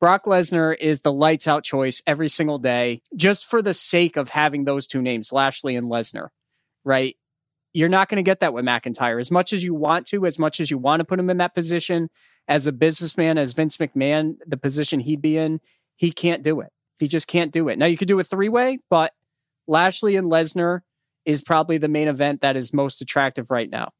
Brock 0.00 0.24
Lesnar 0.24 0.76
is 0.78 1.00
the 1.00 1.12
lights 1.12 1.46
out 1.46 1.64
choice 1.64 2.02
every 2.06 2.28
single 2.28 2.58
day, 2.58 3.02
just 3.14 3.44
for 3.44 3.60
the 3.60 3.74
sake 3.74 4.16
of 4.16 4.30
having 4.30 4.64
those 4.64 4.86
two 4.86 5.02
names, 5.02 5.32
Lashley 5.32 5.76
and 5.76 5.90
Lesnar, 5.90 6.28
right? 6.84 7.16
You're 7.72 7.88
not 7.88 8.08
going 8.08 8.16
to 8.16 8.22
get 8.22 8.40
that 8.40 8.54
with 8.54 8.64
McIntyre. 8.64 9.20
As 9.20 9.30
much 9.30 9.52
as 9.52 9.62
you 9.62 9.74
want 9.74 10.06
to, 10.08 10.24
as 10.24 10.38
much 10.38 10.60
as 10.60 10.70
you 10.70 10.78
want 10.78 11.00
to 11.00 11.04
put 11.04 11.18
him 11.18 11.28
in 11.28 11.38
that 11.38 11.54
position 11.54 12.08
as 12.48 12.66
a 12.66 12.72
businessman, 12.72 13.36
as 13.36 13.52
Vince 13.52 13.76
McMahon, 13.76 14.36
the 14.46 14.56
position 14.56 15.00
he'd 15.00 15.20
be 15.20 15.36
in, 15.36 15.60
he 15.96 16.12
can't 16.12 16.42
do 16.42 16.60
it. 16.60 16.70
He 16.98 17.08
just 17.08 17.26
can't 17.26 17.52
do 17.52 17.68
it. 17.68 17.78
Now, 17.78 17.86
you 17.86 17.96
could 17.96 18.08
do 18.08 18.18
a 18.20 18.24
three 18.24 18.48
way, 18.48 18.78
but 18.90 19.12
Lashley 19.66 20.16
and 20.16 20.30
Lesnar 20.30 20.80
is 21.24 21.42
probably 21.42 21.78
the 21.78 21.88
main 21.88 22.08
event 22.08 22.40
that 22.40 22.56
is 22.56 22.72
most 22.72 23.02
attractive 23.02 23.50
right 23.50 23.68
now. 23.68 23.90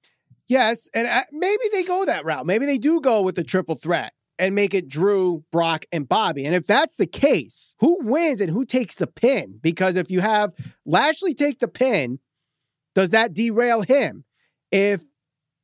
Yes, 0.48 0.88
and 0.94 1.08
uh, 1.08 1.22
maybe 1.32 1.64
they 1.72 1.82
go 1.82 2.04
that 2.04 2.24
route. 2.24 2.46
Maybe 2.46 2.66
they 2.66 2.78
do 2.78 3.00
go 3.00 3.22
with 3.22 3.34
the 3.34 3.42
triple 3.42 3.74
threat 3.74 4.12
and 4.38 4.54
make 4.54 4.74
it 4.74 4.88
Drew, 4.88 5.44
Brock, 5.50 5.86
and 5.90 6.08
Bobby. 6.08 6.44
And 6.44 6.54
if 6.54 6.66
that's 6.66 6.96
the 6.96 7.06
case, 7.06 7.74
who 7.80 7.98
wins 8.02 8.40
and 8.40 8.50
who 8.50 8.64
takes 8.64 8.94
the 8.94 9.06
pin? 9.06 9.58
Because 9.60 9.96
if 9.96 10.10
you 10.10 10.20
have 10.20 10.52
Lashley 10.84 11.34
take 11.34 11.58
the 11.58 11.68
pin, 11.68 12.20
does 12.94 13.10
that 13.10 13.34
derail 13.34 13.82
him? 13.82 14.24
If 14.70 15.04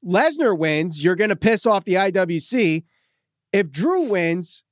Lesnar 0.05 0.59
wins, 0.59 1.03
you're 1.05 1.17
going 1.17 1.31
to 1.31 1.37
piss 1.37 1.65
off 1.65 1.85
the 1.85 1.95
IWC. 1.95 2.85
If 3.53 3.71
Drew 3.71 4.03
wins, 4.03 4.65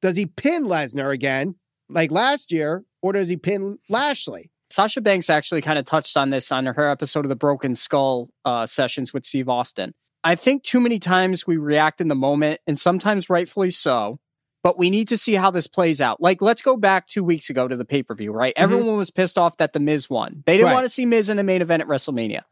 does 0.00 0.16
he 0.16 0.26
pin 0.26 0.64
Lesnar 0.64 1.12
again, 1.12 1.56
like 1.88 2.10
last 2.10 2.52
year, 2.52 2.84
or 3.02 3.12
does 3.12 3.28
he 3.28 3.36
pin 3.36 3.78
Lashley? 3.88 4.50
Sasha 4.70 5.00
Banks 5.00 5.30
actually 5.30 5.62
kind 5.62 5.78
of 5.78 5.84
touched 5.86 6.16
on 6.16 6.30
this 6.30 6.52
on 6.52 6.66
her 6.66 6.88
episode 6.90 7.24
of 7.24 7.28
the 7.30 7.36
Broken 7.36 7.74
Skull 7.74 8.28
uh, 8.44 8.66
sessions 8.66 9.14
with 9.14 9.24
Steve 9.24 9.48
Austin. 9.48 9.94
I 10.24 10.34
think 10.34 10.62
too 10.62 10.80
many 10.80 10.98
times 10.98 11.46
we 11.46 11.56
react 11.56 12.00
in 12.00 12.08
the 12.08 12.14
moment, 12.14 12.60
and 12.66 12.78
sometimes 12.78 13.30
rightfully 13.30 13.70
so, 13.70 14.18
but 14.62 14.76
we 14.78 14.90
need 14.90 15.08
to 15.08 15.16
see 15.16 15.34
how 15.34 15.50
this 15.50 15.66
plays 15.66 16.00
out. 16.00 16.20
Like, 16.20 16.42
let's 16.42 16.60
go 16.60 16.76
back 16.76 17.06
two 17.06 17.24
weeks 17.24 17.48
ago 17.48 17.66
to 17.66 17.76
the 17.76 17.84
pay 17.84 18.02
per 18.02 18.14
view, 18.14 18.32
right? 18.32 18.52
Everyone 18.56 18.96
was 18.96 19.10
pissed 19.10 19.38
off 19.38 19.56
that 19.56 19.72
The 19.72 19.80
Miz 19.80 20.10
won. 20.10 20.42
They 20.44 20.56
didn't 20.58 20.66
Right. 20.66 20.74
want 20.74 20.84
to 20.84 20.90
see 20.90 21.06
Miz 21.06 21.28
in 21.30 21.38
the 21.38 21.44
main 21.44 21.62
event 21.62 21.80
at 21.80 21.88
WrestleMania. 21.88 22.42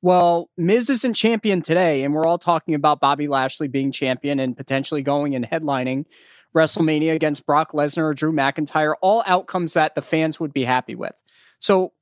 Well, 0.00 0.50
Miz 0.56 0.90
isn't 0.90 1.14
champion 1.14 1.62
today, 1.62 2.02
and 2.02 2.12
we're 2.12 2.26
all 2.26 2.38
talking 2.38 2.74
about 2.74 2.98
Bobby 2.98 3.28
Lashley 3.28 3.68
being 3.68 3.92
champion 3.92 4.40
and 4.40 4.56
potentially 4.56 5.02
going 5.02 5.36
and 5.36 5.44
headlining 5.48 6.06
WrestleMania 6.54 7.14
against 7.14 7.46
Brock 7.46 7.72
Lesnar 7.72 8.04
or 8.04 8.14
Drew 8.14 8.32
McIntyre, 8.32 8.94
all 9.00 9.22
outcomes 9.26 9.72
that 9.72 9.94
the 9.94 10.02
fans 10.02 10.38
would 10.38 10.52
be 10.52 10.64
happy 10.64 10.94
with. 10.94 11.18
So 11.58 11.92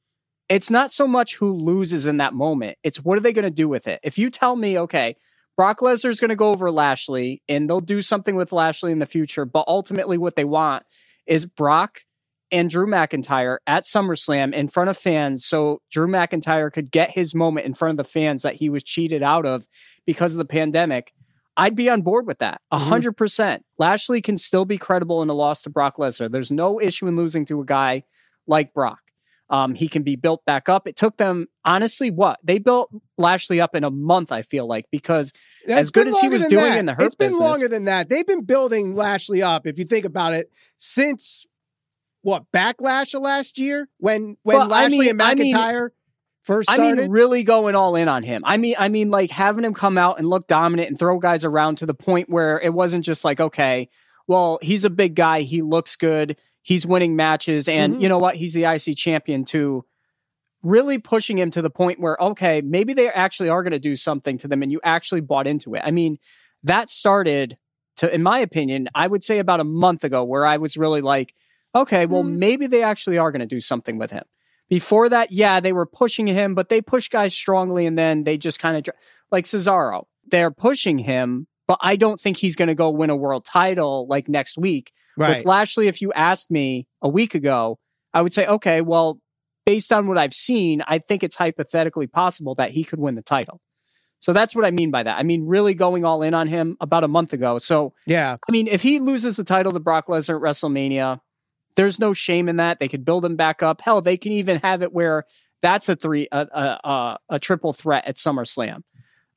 it's 0.48 0.70
not 0.70 0.90
so 0.90 1.06
much 1.06 1.36
who 1.36 1.52
loses 1.52 2.06
in 2.06 2.16
that 2.16 2.34
moment, 2.34 2.76
it's 2.82 3.04
what 3.04 3.16
are 3.16 3.22
they 3.22 3.32
going 3.32 3.44
to 3.44 3.50
do 3.50 3.68
with 3.68 3.86
it? 3.86 4.00
If 4.02 4.18
you 4.18 4.30
tell 4.30 4.56
me, 4.56 4.78
okay, 4.78 5.16
Brock 5.56 5.80
Lesnar 5.80 6.10
is 6.10 6.20
going 6.20 6.30
to 6.30 6.36
go 6.36 6.50
over 6.50 6.70
Lashley 6.70 7.42
and 7.48 7.68
they'll 7.68 7.80
do 7.80 8.02
something 8.02 8.34
with 8.34 8.52
Lashley 8.52 8.92
in 8.92 8.98
the 8.98 9.06
future, 9.06 9.44
but 9.44 9.64
ultimately 9.68 10.18
what 10.18 10.34
they 10.34 10.44
want 10.44 10.84
is 11.26 11.46
Brock 11.46 12.00
and 12.50 12.68
Drew 12.68 12.86
McIntyre 12.86 13.58
at 13.66 13.84
SummerSlam 13.84 14.52
in 14.52 14.68
front 14.68 14.90
of 14.90 14.96
fans 14.96 15.44
so 15.44 15.82
Drew 15.90 16.08
McIntyre 16.08 16.72
could 16.72 16.90
get 16.90 17.10
his 17.10 17.34
moment 17.34 17.66
in 17.66 17.74
front 17.74 17.92
of 17.92 17.96
the 17.96 18.10
fans 18.10 18.42
that 18.42 18.56
he 18.56 18.68
was 18.68 18.82
cheated 18.82 19.22
out 19.22 19.46
of 19.46 19.68
because 20.06 20.32
of 20.32 20.38
the 20.38 20.44
pandemic. 20.44 21.12
I'd 21.56 21.74
be 21.76 21.90
on 21.90 22.02
board 22.02 22.26
with 22.26 22.38
that. 22.38 22.60
A 22.70 22.78
Mhm. 22.78 22.82
hundred 22.82 23.16
percent. 23.16 23.64
Lashley 23.78 24.22
can 24.22 24.36
still 24.36 24.64
be 24.64 24.78
credible 24.78 25.22
in 25.22 25.28
a 25.28 25.34
loss 25.34 25.62
to 25.62 25.70
Brock 25.70 25.96
Lesnar. 25.98 26.30
There's 26.30 26.50
no 26.50 26.80
issue 26.80 27.06
in 27.06 27.16
losing 27.16 27.44
to 27.46 27.60
a 27.60 27.64
guy 27.64 28.04
like 28.46 28.72
Brock. 28.72 29.00
Um, 29.50 29.74
he 29.74 29.88
can 29.88 30.04
be 30.04 30.14
built 30.14 30.44
back 30.44 30.68
up. 30.68 30.86
It 30.86 30.94
took 30.96 31.16
them, 31.16 31.46
honestly, 31.64 32.08
what? 32.10 32.38
They 32.44 32.58
built 32.58 32.88
Lashley 33.18 33.60
up 33.60 33.74
in 33.74 33.82
a 33.82 33.90
month, 33.90 34.30
I 34.30 34.42
feel 34.42 34.66
like, 34.66 34.86
because 34.92 35.32
That's 35.66 35.80
As 35.80 35.90
good 35.90 36.06
as 36.06 36.18
he 36.20 36.28
was 36.28 36.44
doing 36.44 36.54
that. 36.70 36.78
in 36.78 36.86
the 36.86 36.94
Hurt 36.94 37.02
it's 37.02 37.14
been 37.16 37.30
business. 37.30 37.40
longer 37.40 37.68
than 37.68 37.84
that. 37.84 38.08
They've 38.08 38.26
been 38.26 38.44
building 38.44 38.94
Lashley 38.94 39.42
up, 39.42 39.66
if 39.66 39.76
you 39.78 39.84
think 39.84 40.04
about 40.06 40.32
it, 40.34 40.50
since 40.78 41.44
what 42.22 42.44
backlash 42.54 43.12
of 43.14 43.22
last 43.22 43.58
year 43.58 43.88
when 43.98 44.36
when 44.42 44.56
Well, 44.56 44.72
I 44.72 44.82
Lashley 44.84 44.98
mean- 45.00 45.10
and 45.10 45.22
I 45.22 45.34
mean- 45.34 45.54
First 46.42 46.70
I 46.70 46.78
mean, 46.78 47.10
really 47.10 47.42
going 47.44 47.74
all 47.74 47.96
in 47.96 48.08
on 48.08 48.22
him. 48.22 48.42
I 48.46 48.56
mean, 48.56 48.74
I 48.78 48.88
mean, 48.88 49.10
like 49.10 49.30
having 49.30 49.64
him 49.64 49.74
come 49.74 49.98
out 49.98 50.18
and 50.18 50.28
look 50.28 50.46
dominant 50.46 50.88
and 50.88 50.98
throw 50.98 51.18
guys 51.18 51.44
around 51.44 51.76
to 51.76 51.86
the 51.86 51.94
point 51.94 52.30
where 52.30 52.58
it 52.60 52.72
wasn't 52.72 53.04
just 53.04 53.24
like, 53.24 53.40
okay, 53.40 53.88
well, 54.26 54.58
he's 54.62 54.84
a 54.84 54.90
big 54.90 55.14
guy, 55.14 55.42
he 55.42 55.60
looks 55.60 55.96
good, 55.96 56.36
he's 56.62 56.86
winning 56.86 57.14
matches, 57.14 57.68
and 57.68 57.96
Mhm. 57.96 58.00
you 58.00 58.08
know 58.08 58.18
what? 58.18 58.36
He's 58.36 58.54
the 58.54 58.64
IC 58.64 58.94
champion 58.94 59.44
too. 59.44 59.84
Really 60.62 60.98
pushing 60.98 61.38
him 61.38 61.50
to 61.52 61.62
the 61.62 61.70
point 61.70 62.00
where, 62.00 62.16
okay, 62.20 62.62
maybe 62.62 62.94
they 62.94 63.08
actually 63.08 63.48
are 63.48 63.62
going 63.62 63.72
to 63.72 63.78
do 63.78 63.96
something 63.96 64.38
to 64.38 64.48
them, 64.48 64.62
and 64.62 64.70
you 64.72 64.80
actually 64.82 65.20
bought 65.20 65.46
into 65.46 65.74
it. 65.74 65.82
I 65.84 65.90
mean, 65.90 66.18
that 66.62 66.90
started 66.90 67.58
to, 67.96 68.12
in 68.14 68.22
my 68.22 68.38
opinion, 68.38 68.88
I 68.94 69.06
would 69.08 69.24
say 69.24 69.38
about 69.38 69.60
a 69.60 69.64
month 69.64 70.04
ago, 70.04 70.24
where 70.24 70.46
I 70.46 70.56
was 70.58 70.76
really 70.76 71.00
like, 71.00 71.34
okay, 71.74 72.06
well, 72.06 72.22
Hmm. 72.22 72.38
maybe 72.38 72.66
they 72.66 72.82
actually 72.82 73.18
are 73.18 73.30
going 73.30 73.40
to 73.40 73.46
do 73.46 73.60
something 73.60 73.98
with 73.98 74.10
him. 74.10 74.24
Before 74.70 75.08
that, 75.08 75.32
yeah, 75.32 75.58
they 75.58 75.72
were 75.72 75.84
pushing 75.84 76.28
him, 76.28 76.54
but 76.54 76.68
they 76.68 76.80
push 76.80 77.08
guys 77.08 77.34
strongly 77.34 77.86
and 77.86 77.98
then 77.98 78.22
they 78.22 78.38
just 78.38 78.60
kind 78.60 78.76
of 78.76 78.94
like 79.30 79.44
Cesaro. 79.44 80.04
They're 80.30 80.52
pushing 80.52 80.98
him, 80.98 81.48
but 81.66 81.78
I 81.82 81.96
don't 81.96 82.20
think 82.20 82.36
he's 82.36 82.54
going 82.54 82.68
to 82.68 82.74
go 82.76 82.88
win 82.88 83.10
a 83.10 83.16
world 83.16 83.44
title 83.44 84.06
like 84.08 84.28
next 84.28 84.56
week. 84.56 84.92
right. 85.18 85.38
With 85.38 85.44
Lashley, 85.44 85.88
if 85.88 86.00
you 86.00 86.12
asked 86.12 86.52
me 86.52 86.86
a 87.02 87.08
week 87.08 87.34
ago, 87.34 87.80
I 88.14 88.22
would 88.22 88.32
say, 88.32 88.46
okay, 88.46 88.80
well, 88.80 89.20
based 89.66 89.92
on 89.92 90.06
what 90.06 90.18
I've 90.18 90.34
seen, 90.34 90.82
I 90.86 90.98
think 90.98 91.24
it's 91.24 91.36
hypothetically 91.36 92.06
possible 92.06 92.54
that 92.54 92.70
he 92.70 92.84
could 92.84 93.00
win 93.00 93.16
the 93.16 93.22
title. 93.22 93.60
So 94.20 94.32
that's 94.32 94.54
what 94.54 94.64
I 94.64 94.70
mean 94.70 94.90
by 94.90 95.02
that. 95.02 95.18
I 95.18 95.22
mean, 95.22 95.46
really 95.46 95.74
going 95.74 96.04
all 96.04 96.22
in 96.22 96.34
on 96.34 96.46
him 96.46 96.76
about 96.80 97.04
a 97.04 97.08
month 97.08 97.32
ago. 97.32 97.58
So 97.58 97.94
yeah. 98.06 98.36
I 98.48 98.52
mean, 98.52 98.68
if 98.68 98.82
he 98.82 99.00
loses 99.00 99.36
the 99.36 99.44
title 99.44 99.72
to 99.72 99.80
Brock 99.80 100.06
Lesnar 100.06 100.36
at 100.36 100.42
WrestleMania, 100.42 101.20
there's 101.76 101.98
no 101.98 102.12
shame 102.12 102.48
in 102.48 102.56
that. 102.56 102.80
They 102.80 102.88
could 102.88 103.04
build 103.04 103.24
him 103.24 103.36
back 103.36 103.62
up. 103.62 103.80
Hell, 103.80 104.00
they 104.00 104.16
can 104.16 104.32
even 104.32 104.58
have 104.60 104.82
it 104.82 104.92
where 104.92 105.24
that's 105.62 105.88
a 105.88 105.96
three, 105.96 106.28
a 106.32 106.38
a, 106.52 106.88
a, 106.88 107.18
a 107.30 107.38
triple 107.38 107.72
threat 107.72 108.06
at 108.06 108.16
SummerSlam. 108.16 108.82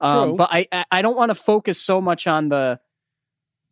Um, 0.02 0.36
but 0.38 0.50
I 0.52 0.67
I- 0.72 0.86
I 0.91 1.02
don't 1.02 1.15
want 1.15 1.30
to 1.30 1.36
focus 1.36 1.80
so 1.82 2.02
much 2.02 2.28
on 2.28 2.50
the 2.50 2.80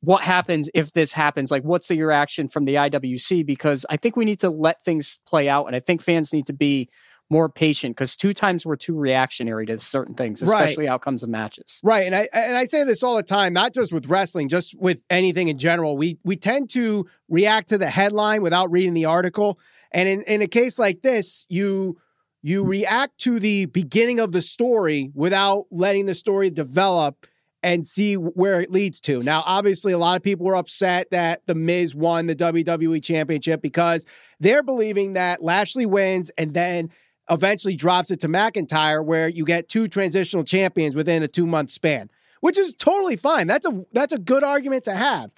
what 0.02 0.24
happens 0.24 0.70
if 0.74 0.94
this 0.94 1.14
happens. 1.14 1.52
Like, 1.52 1.64
what's 1.64 1.88
the 1.88 2.02
reaction 2.02 2.48
from 2.48 2.66
the 2.66 2.76
IWC? 2.76 3.46
Because 3.46 3.86
I 3.90 3.98
think 3.98 4.16
we 4.16 4.26
need 4.26 4.40
to 4.40 4.50
let 4.50 4.84
things 4.84 5.20
play 5.28 5.48
out, 5.48 5.68
and 5.68 5.76
I 5.76 5.80
think 5.80 6.02
fans 6.02 6.34
need 6.34 6.48
to 6.48 6.54
be 6.54 6.90
more 7.32 7.48
patient 7.50 7.96
because 7.96 8.16
two 8.18 8.34
times 8.34 8.66
we're 8.66 8.76
too 8.76 8.94
reactionary 8.94 9.66
to 9.66 9.80
certain 9.80 10.14
things, 10.14 10.44
Right. 10.44 10.64
especially 10.64 10.88
outcomes 10.88 11.24
of 11.24 11.30
matches. 11.30 11.80
Right, 11.82 12.06
and 12.06 12.14
I 12.14 12.28
and 12.34 12.58
I 12.58 12.66
say 12.66 12.84
this 12.84 13.02
all 13.02 13.16
the 13.16 13.24
time, 13.24 13.54
not 13.54 13.74
just 13.74 13.92
with 13.94 14.06
wrestling, 14.08 14.50
just 14.50 14.78
with 14.80 15.04
anything 15.10 15.48
in 15.48 15.58
general. 15.58 15.98
We 15.98 16.20
we 16.24 16.36
tend 16.36 16.70
to 16.72 17.08
react 17.30 17.70
to 17.70 17.78
the 17.78 17.90
headline 17.90 18.42
without 18.42 18.70
reading 18.70 18.94
the 18.94 19.06
article, 19.06 19.58
and 19.92 20.08
in 20.10 20.22
in 20.24 20.42
a 20.42 20.48
case 20.48 20.78
like 20.78 21.02
this, 21.02 21.46
you 21.50 21.98
you 22.44 22.64
react 22.64 23.18
to 23.20 23.40
the 23.40 23.66
beginning 23.68 24.20
of 24.20 24.32
the 24.34 24.42
story 24.42 25.12
without 25.16 25.68
letting 25.72 26.08
the 26.08 26.16
story 26.16 26.50
develop 26.50 27.28
and 27.64 27.86
see 27.86 28.16
where 28.16 28.60
it 28.60 28.72
leads 28.72 29.00
to. 29.00 29.22
Now, 29.22 29.44
obviously, 29.46 29.94
a 29.94 29.98
lot 30.00 30.16
of 30.18 30.24
people 30.24 30.48
were 30.48 30.56
upset 30.56 31.12
that 31.12 31.44
the 31.46 31.54
Miz 31.54 31.94
won 31.94 32.26
the 32.26 32.36
WWE 32.36 33.04
Championship 33.04 33.62
because 33.62 34.04
they're 34.40 34.64
believing 34.64 35.14
that 35.14 35.44
Lashley 35.44 35.86
wins 35.86 36.32
and 36.40 36.56
then 36.56 36.90
eventually 37.30 37.76
drops 37.76 38.12
it 38.12 38.20
to 38.22 38.28
McIntyre, 38.28 39.04
where 39.04 39.30
you 39.30 39.46
get 39.46 39.70
two 39.70 39.88
transitional 39.88 40.44
champions 40.44 40.96
within 40.96 41.24
a 41.24 41.28
two 41.28 41.46
month 41.46 41.72
span, 41.72 42.10
which 42.42 42.58
is 42.58 42.74
totally 42.74 43.16
fine. 43.16 43.48
That's 43.48 43.66
a 43.66 43.86
that's 43.94 44.14
a 44.14 44.20
good 44.20 44.44
argument 44.44 44.84
to 44.86 44.94
have. 44.94 45.32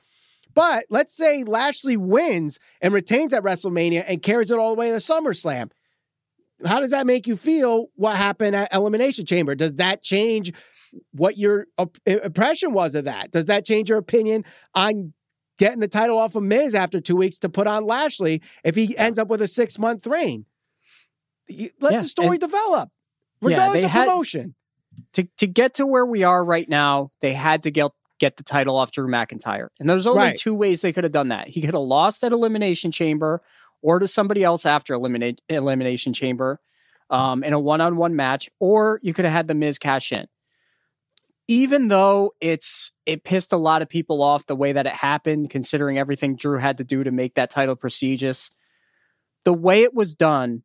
But 0.54 0.86
let's 0.90 1.16
say 1.16 1.44
Lashley 1.44 1.98
wins 1.98 2.60
and 2.82 2.94
retains 2.94 3.34
at 3.34 3.44
WrestleMania 3.44 4.04
and 4.08 4.22
carries 4.22 4.52
it 4.52 4.60
all 4.60 4.76
the 4.76 4.80
way 4.80 4.90
to 4.90 4.98
SummerSlam. 4.98 5.72
How 6.64 6.80
does 6.80 6.92
that 6.92 7.08
make 7.08 7.28
you 7.28 7.36
feel? 7.36 7.88
What 7.96 8.16
happened 8.16 8.56
at 8.56 8.74
Elimination 8.74 9.26
Chamber? 9.26 9.56
Does 9.56 9.78
that 9.78 10.02
change 10.02 10.54
what 11.12 11.38
your 11.38 11.68
impression 12.06 12.74
was 12.74 12.96
of 12.96 13.06
that? 13.06 13.32
Does 13.32 13.48
that 13.48 13.66
change 13.66 13.90
your 13.90 13.98
opinion 13.98 14.46
on 14.76 15.14
getting 15.58 15.80
the 15.80 15.88
title 15.88 16.18
off 16.18 16.36
of 16.36 16.44
Miz 16.44 16.74
after 16.74 17.02
two 17.02 17.16
weeks 17.16 17.40
to 17.40 17.50
put 17.50 17.68
on 17.68 17.86
Lashley 17.86 18.42
if 18.64 18.76
he 18.76 18.96
ends 18.98 19.20
up 19.20 19.28
with 19.28 19.42
a 19.42 19.48
six 19.48 19.80
month 19.80 20.06
reign? 20.08 20.46
Let 21.80 21.94
Yeah, 21.94 22.00
the 22.02 22.08
story 22.08 22.30
and- 22.30 22.40
develop, 22.40 22.90
regardless 23.42 23.82
they 23.82 23.86
of 23.86 23.92
had- 23.92 24.08
promotion. 24.08 24.56
to 25.14 25.24
to 25.38 25.48
get 25.48 25.74
to 25.76 25.86
where 25.86 26.06
we 26.06 26.24
are 26.24 26.44
right 26.44 26.68
now, 26.70 27.12
they 27.22 27.34
had 27.34 27.64
to 27.64 27.72
get 27.72 27.92
get 28.20 28.38
the 28.38 28.44
title 28.44 28.78
off 28.78 28.92
Drew 28.92 29.08
McIntyre. 29.08 29.68
And 29.80 29.90
there's 29.90 30.08
only 30.08 30.20
Right. 30.22 30.38
two 30.38 30.54
ways 30.54 30.82
they 30.82 30.94
could 30.94 31.04
have 31.04 31.12
done 31.12 31.30
that. 31.30 31.50
He 31.50 31.62
could 31.62 31.74
have 31.74 31.82
lost 31.84 32.24
at 32.24 32.32
Elimination 32.32 32.92
Chamber 32.92 33.42
or 33.82 34.00
to 34.00 34.08
somebody 34.08 34.44
else 34.44 34.66
after 34.66 34.94
eliminate, 34.94 35.42
Elimination 35.50 36.14
Chamber 36.14 36.62
um, 37.10 37.44
in 37.44 37.52
a 37.54 37.60
one 37.60 37.82
on 37.82 37.98
one 37.98 38.16
match, 38.16 38.50
or 38.60 39.00
you 39.04 39.14
could 39.14 39.26
have 39.26 39.34
had 39.34 39.48
the 39.48 39.54
Miz 39.54 39.78
cash 39.78 40.12
in. 40.14 40.26
Even 41.50 41.90
though 41.90 42.34
it's 42.40 42.94
it 43.06 43.24
pissed 43.26 43.52
a 43.52 43.58
lot 43.58 43.82
of 43.82 43.90
people 43.90 44.22
off 44.24 44.46
the 44.46 44.56
way 44.56 44.72
that 44.72 44.86
it 44.86 44.94
happened, 44.94 45.50
considering 45.50 45.98
everything 45.98 46.36
Drew 46.38 46.58
had 46.60 46.78
to 46.78 46.86
do 46.86 47.04
to 47.04 47.12
make 47.12 47.34
that 47.34 47.50
title 47.50 47.76
prestigious, 47.76 48.50
the 49.44 49.54
way 49.54 49.84
it 49.84 49.94
was 49.94 50.16
done 50.16 50.64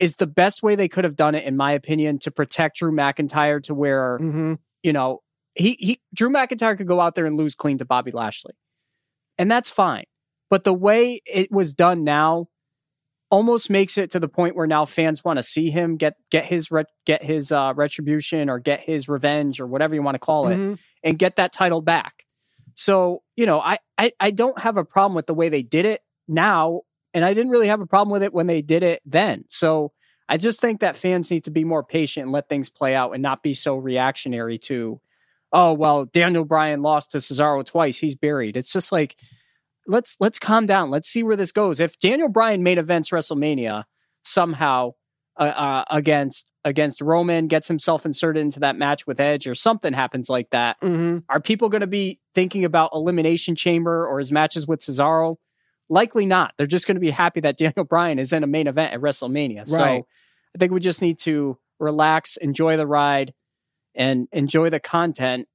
is 0.00 0.16
the 0.16 0.26
best 0.26 0.62
way 0.62 0.76
they 0.76 0.88
could 0.88 1.04
have 1.04 1.16
done 1.16 1.34
it, 1.34 1.44
in 1.44 1.56
my 1.56 1.72
opinion, 1.72 2.18
to 2.20 2.30
protect 2.30 2.78
Drew 2.78 2.92
McIntyre 2.92 3.62
to 3.64 3.74
where 3.74 4.18
Mm-hmm. 4.20 4.54
you 4.82 4.92
know, 4.92 5.22
he 5.54 5.76
he 5.78 6.00
Drew 6.14 6.30
McIntyre 6.30 6.76
could 6.76 6.86
go 6.86 7.00
out 7.00 7.14
there 7.14 7.26
and 7.26 7.36
lose 7.36 7.54
clean 7.54 7.78
to 7.78 7.84
Bobby 7.84 8.10
Lashley. 8.12 8.54
And 9.38 9.50
that's 9.50 9.70
fine. 9.70 10.04
But 10.50 10.64
the 10.64 10.72
way 10.74 11.20
it 11.26 11.50
was 11.52 11.74
done 11.74 12.04
now 12.04 12.46
almost 13.30 13.68
makes 13.68 13.98
it 13.98 14.10
to 14.12 14.18
the 14.20 14.28
point 14.28 14.56
where 14.56 14.66
now 14.66 14.84
fans 14.86 15.22
want 15.22 15.38
to 15.38 15.42
see 15.42 15.70
him 15.70 15.96
get 15.96 16.14
get 16.30 16.44
his 16.46 16.70
ret- 16.70 16.86
get 17.04 17.22
his 17.22 17.52
uh, 17.52 17.72
retribution 17.76 18.48
or 18.48 18.58
get 18.58 18.80
his 18.80 19.08
revenge 19.08 19.60
or 19.60 19.66
whatever 19.66 19.94
you 19.94 20.02
want 20.02 20.14
to 20.14 20.18
call 20.20 20.48
it 20.48 20.56
Mm-hmm. 20.56 20.74
and 21.04 21.18
get 21.18 21.36
that 21.36 21.52
title 21.52 21.82
back. 21.82 22.24
So, 22.74 23.22
you 23.36 23.44
know, 23.46 23.60
I, 23.60 23.78
I 23.98 24.12
I 24.20 24.30
don't 24.30 24.58
have 24.60 24.76
a 24.76 24.84
problem 24.84 25.14
with 25.14 25.26
the 25.26 25.34
way 25.34 25.48
they 25.48 25.62
did 25.62 25.84
it 25.84 26.00
now, 26.28 26.82
and 27.14 27.24
I 27.24 27.34
didn't 27.34 27.50
really 27.50 27.68
have 27.68 27.80
a 27.80 27.86
problem 27.86 28.12
with 28.12 28.22
it 28.22 28.32
when 28.34 28.46
they 28.46 28.62
did 28.62 28.82
it 28.82 29.00
then. 29.06 29.44
So 29.48 29.92
I 30.28 30.36
just 30.36 30.60
think 30.60 30.80
that 30.80 30.96
fans 30.96 31.30
need 31.30 31.44
to 31.44 31.50
be 31.50 31.64
more 31.64 31.82
patient 31.82 32.24
and 32.24 32.32
let 32.32 32.48
things 32.48 32.68
play 32.68 32.94
out 32.94 33.12
and 33.12 33.22
not 33.22 33.42
be 33.42 33.54
so 33.54 33.76
reactionary 33.76 34.58
to, 34.58 35.00
oh 35.52 35.72
well, 35.72 36.04
Daniel 36.04 36.44
Bryan 36.44 36.82
lost 36.82 37.12
to 37.12 37.18
Cesaro 37.18 37.64
twice, 37.64 37.98
he's 37.98 38.14
buried. 38.14 38.56
It's 38.56 38.72
just 38.72 38.92
like 38.92 39.16
let's 39.86 40.16
let's 40.20 40.38
calm 40.38 40.66
down. 40.66 40.90
Let's 40.90 41.08
see 41.08 41.22
where 41.22 41.36
this 41.36 41.52
goes. 41.52 41.80
If 41.80 41.98
Daniel 41.98 42.28
Bryan 42.28 42.62
made 42.62 42.78
events 42.78 43.10
WrestleMania 43.10 43.84
somehow 44.22 44.92
uh, 45.38 45.44
uh, 45.44 45.84
against 45.90 46.52
against 46.64 47.00
Roman, 47.00 47.46
gets 47.46 47.68
himself 47.68 48.04
inserted 48.04 48.42
into 48.42 48.60
that 48.60 48.76
match 48.76 49.06
with 49.06 49.20
Edge, 49.20 49.46
or 49.46 49.54
something 49.54 49.92
happens 49.94 50.28
like 50.28 50.50
that, 50.50 50.78
Mm-hmm. 50.82 51.18
are 51.28 51.40
people 51.40 51.68
going 51.70 51.80
to 51.80 51.86
be 51.86 52.20
thinking 52.34 52.64
about 52.64 52.90
Elimination 52.92 53.56
Chamber 53.56 54.06
or 54.06 54.18
his 54.18 54.30
matches 54.32 54.66
with 54.66 54.80
Cesaro? 54.80 55.36
Likely 55.88 56.26
not. 56.26 56.54
They're 56.56 56.66
just 56.66 56.86
going 56.86 56.96
to 56.96 57.00
be 57.00 57.10
happy 57.10 57.40
that 57.40 57.56
Daniel 57.56 57.84
Bryan 57.84 58.18
is 58.18 58.32
in 58.32 58.44
a 58.44 58.46
main 58.46 58.66
event 58.66 58.94
at 58.94 59.00
WrestleMania. 59.00 59.66
So 59.66 60.06
I 60.54 60.58
think 60.58 60.72
we 60.72 60.80
just 60.80 61.02
need 61.02 61.18
to 61.20 61.58
relax, 61.78 62.36
enjoy 62.36 62.76
the 62.76 62.86
ride, 62.86 63.32
and 63.94 64.28
enjoy 64.32 64.70
the 64.70 64.80
content 64.80 65.48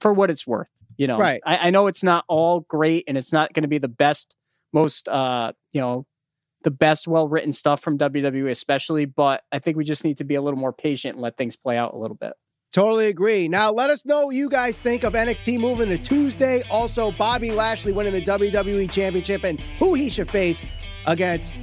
for 0.00 0.12
what 0.12 0.30
it's 0.30 0.46
worth. 0.46 0.68
You 0.96 1.06
know, 1.06 1.18
Right. 1.18 1.40
I, 1.44 1.68
I 1.68 1.70
know 1.70 1.86
it's 1.86 2.02
not 2.02 2.24
all 2.28 2.60
great 2.60 3.04
and 3.08 3.16
it's 3.16 3.32
not 3.32 3.52
going 3.52 3.62
to 3.62 3.68
be 3.68 3.78
the 3.78 3.88
best, 3.88 4.36
most, 4.72 5.08
uh, 5.08 5.52
you 5.72 5.80
know, 5.80 6.06
the 6.64 6.70
best 6.70 7.08
well 7.08 7.28
written 7.28 7.52
stuff 7.52 7.80
from 7.80 7.98
WWE, 7.98 8.50
especially, 8.50 9.04
but 9.04 9.42
I 9.50 9.58
think 9.58 9.76
we 9.76 9.84
just 9.84 10.04
need 10.04 10.18
to 10.18 10.24
be 10.24 10.34
a 10.34 10.42
little 10.42 10.58
more 10.58 10.72
patient 10.72 11.14
and 11.14 11.22
let 11.22 11.36
things 11.36 11.56
play 11.56 11.76
out 11.76 11.94
a 11.94 11.98
little 11.98 12.16
bit. 12.16 12.32
Totally 12.72 13.08
agree. 13.08 13.48
Now, 13.48 13.70
let 13.70 13.90
us 13.90 14.06
know 14.06 14.26
what 14.26 14.34
you 14.34 14.48
guys 14.48 14.78
think 14.78 15.04
of 15.04 15.12
NXT 15.12 15.60
moving 15.60 15.90
to 15.90 15.98
Tuesday. 15.98 16.62
Also, 16.70 17.12
Bobby 17.12 17.50
Lashley 17.50 17.92
winning 17.92 18.14
the 18.14 18.22
WWE 18.22 18.90
Championship 18.90 19.44
and 19.44 19.60
who 19.78 19.92
he 19.92 20.08
should 20.08 20.30
face 20.30 20.64
against 21.06 21.58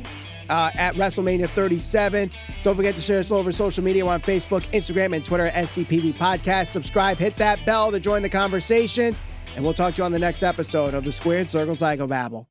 uh, 0.50 0.69
at 0.76 0.93
WrestleMania 0.95 1.50
37. 1.50 2.30
Don't 2.63 2.76
forget 2.76 2.93
to 2.93 3.02
share 3.02 3.19
us 3.19 3.32
all 3.32 3.39
over 3.39 3.52
social 3.52 3.84
media. 3.84 4.06
We're 4.06 4.13
on 4.13 4.22
Facebook, 4.22 4.62
Instagram, 4.72 5.15
and 5.15 5.26
Twitter 5.26 5.48
at 5.48 5.65
SCPV 5.65 6.13
Podcast. 6.13 6.67
Subscribe, 6.67 7.17
hit 7.17 7.36
that 7.38 7.65
bell 7.65 7.91
to 7.91 8.00
join 8.00 8.22
the 8.22 8.30
conversation, 8.30 9.15
and 9.56 9.63
we'll 9.63 9.74
talk 9.74 9.95
to 9.95 10.00
you 10.00 10.04
on 10.04 10.12
the 10.12 10.19
next 10.19 10.43
episode 10.43 10.93
of 10.93 11.06
the 11.06 11.12
Squared 11.12 11.50
Circle 11.50 11.74
Psychobabble. 11.74 12.50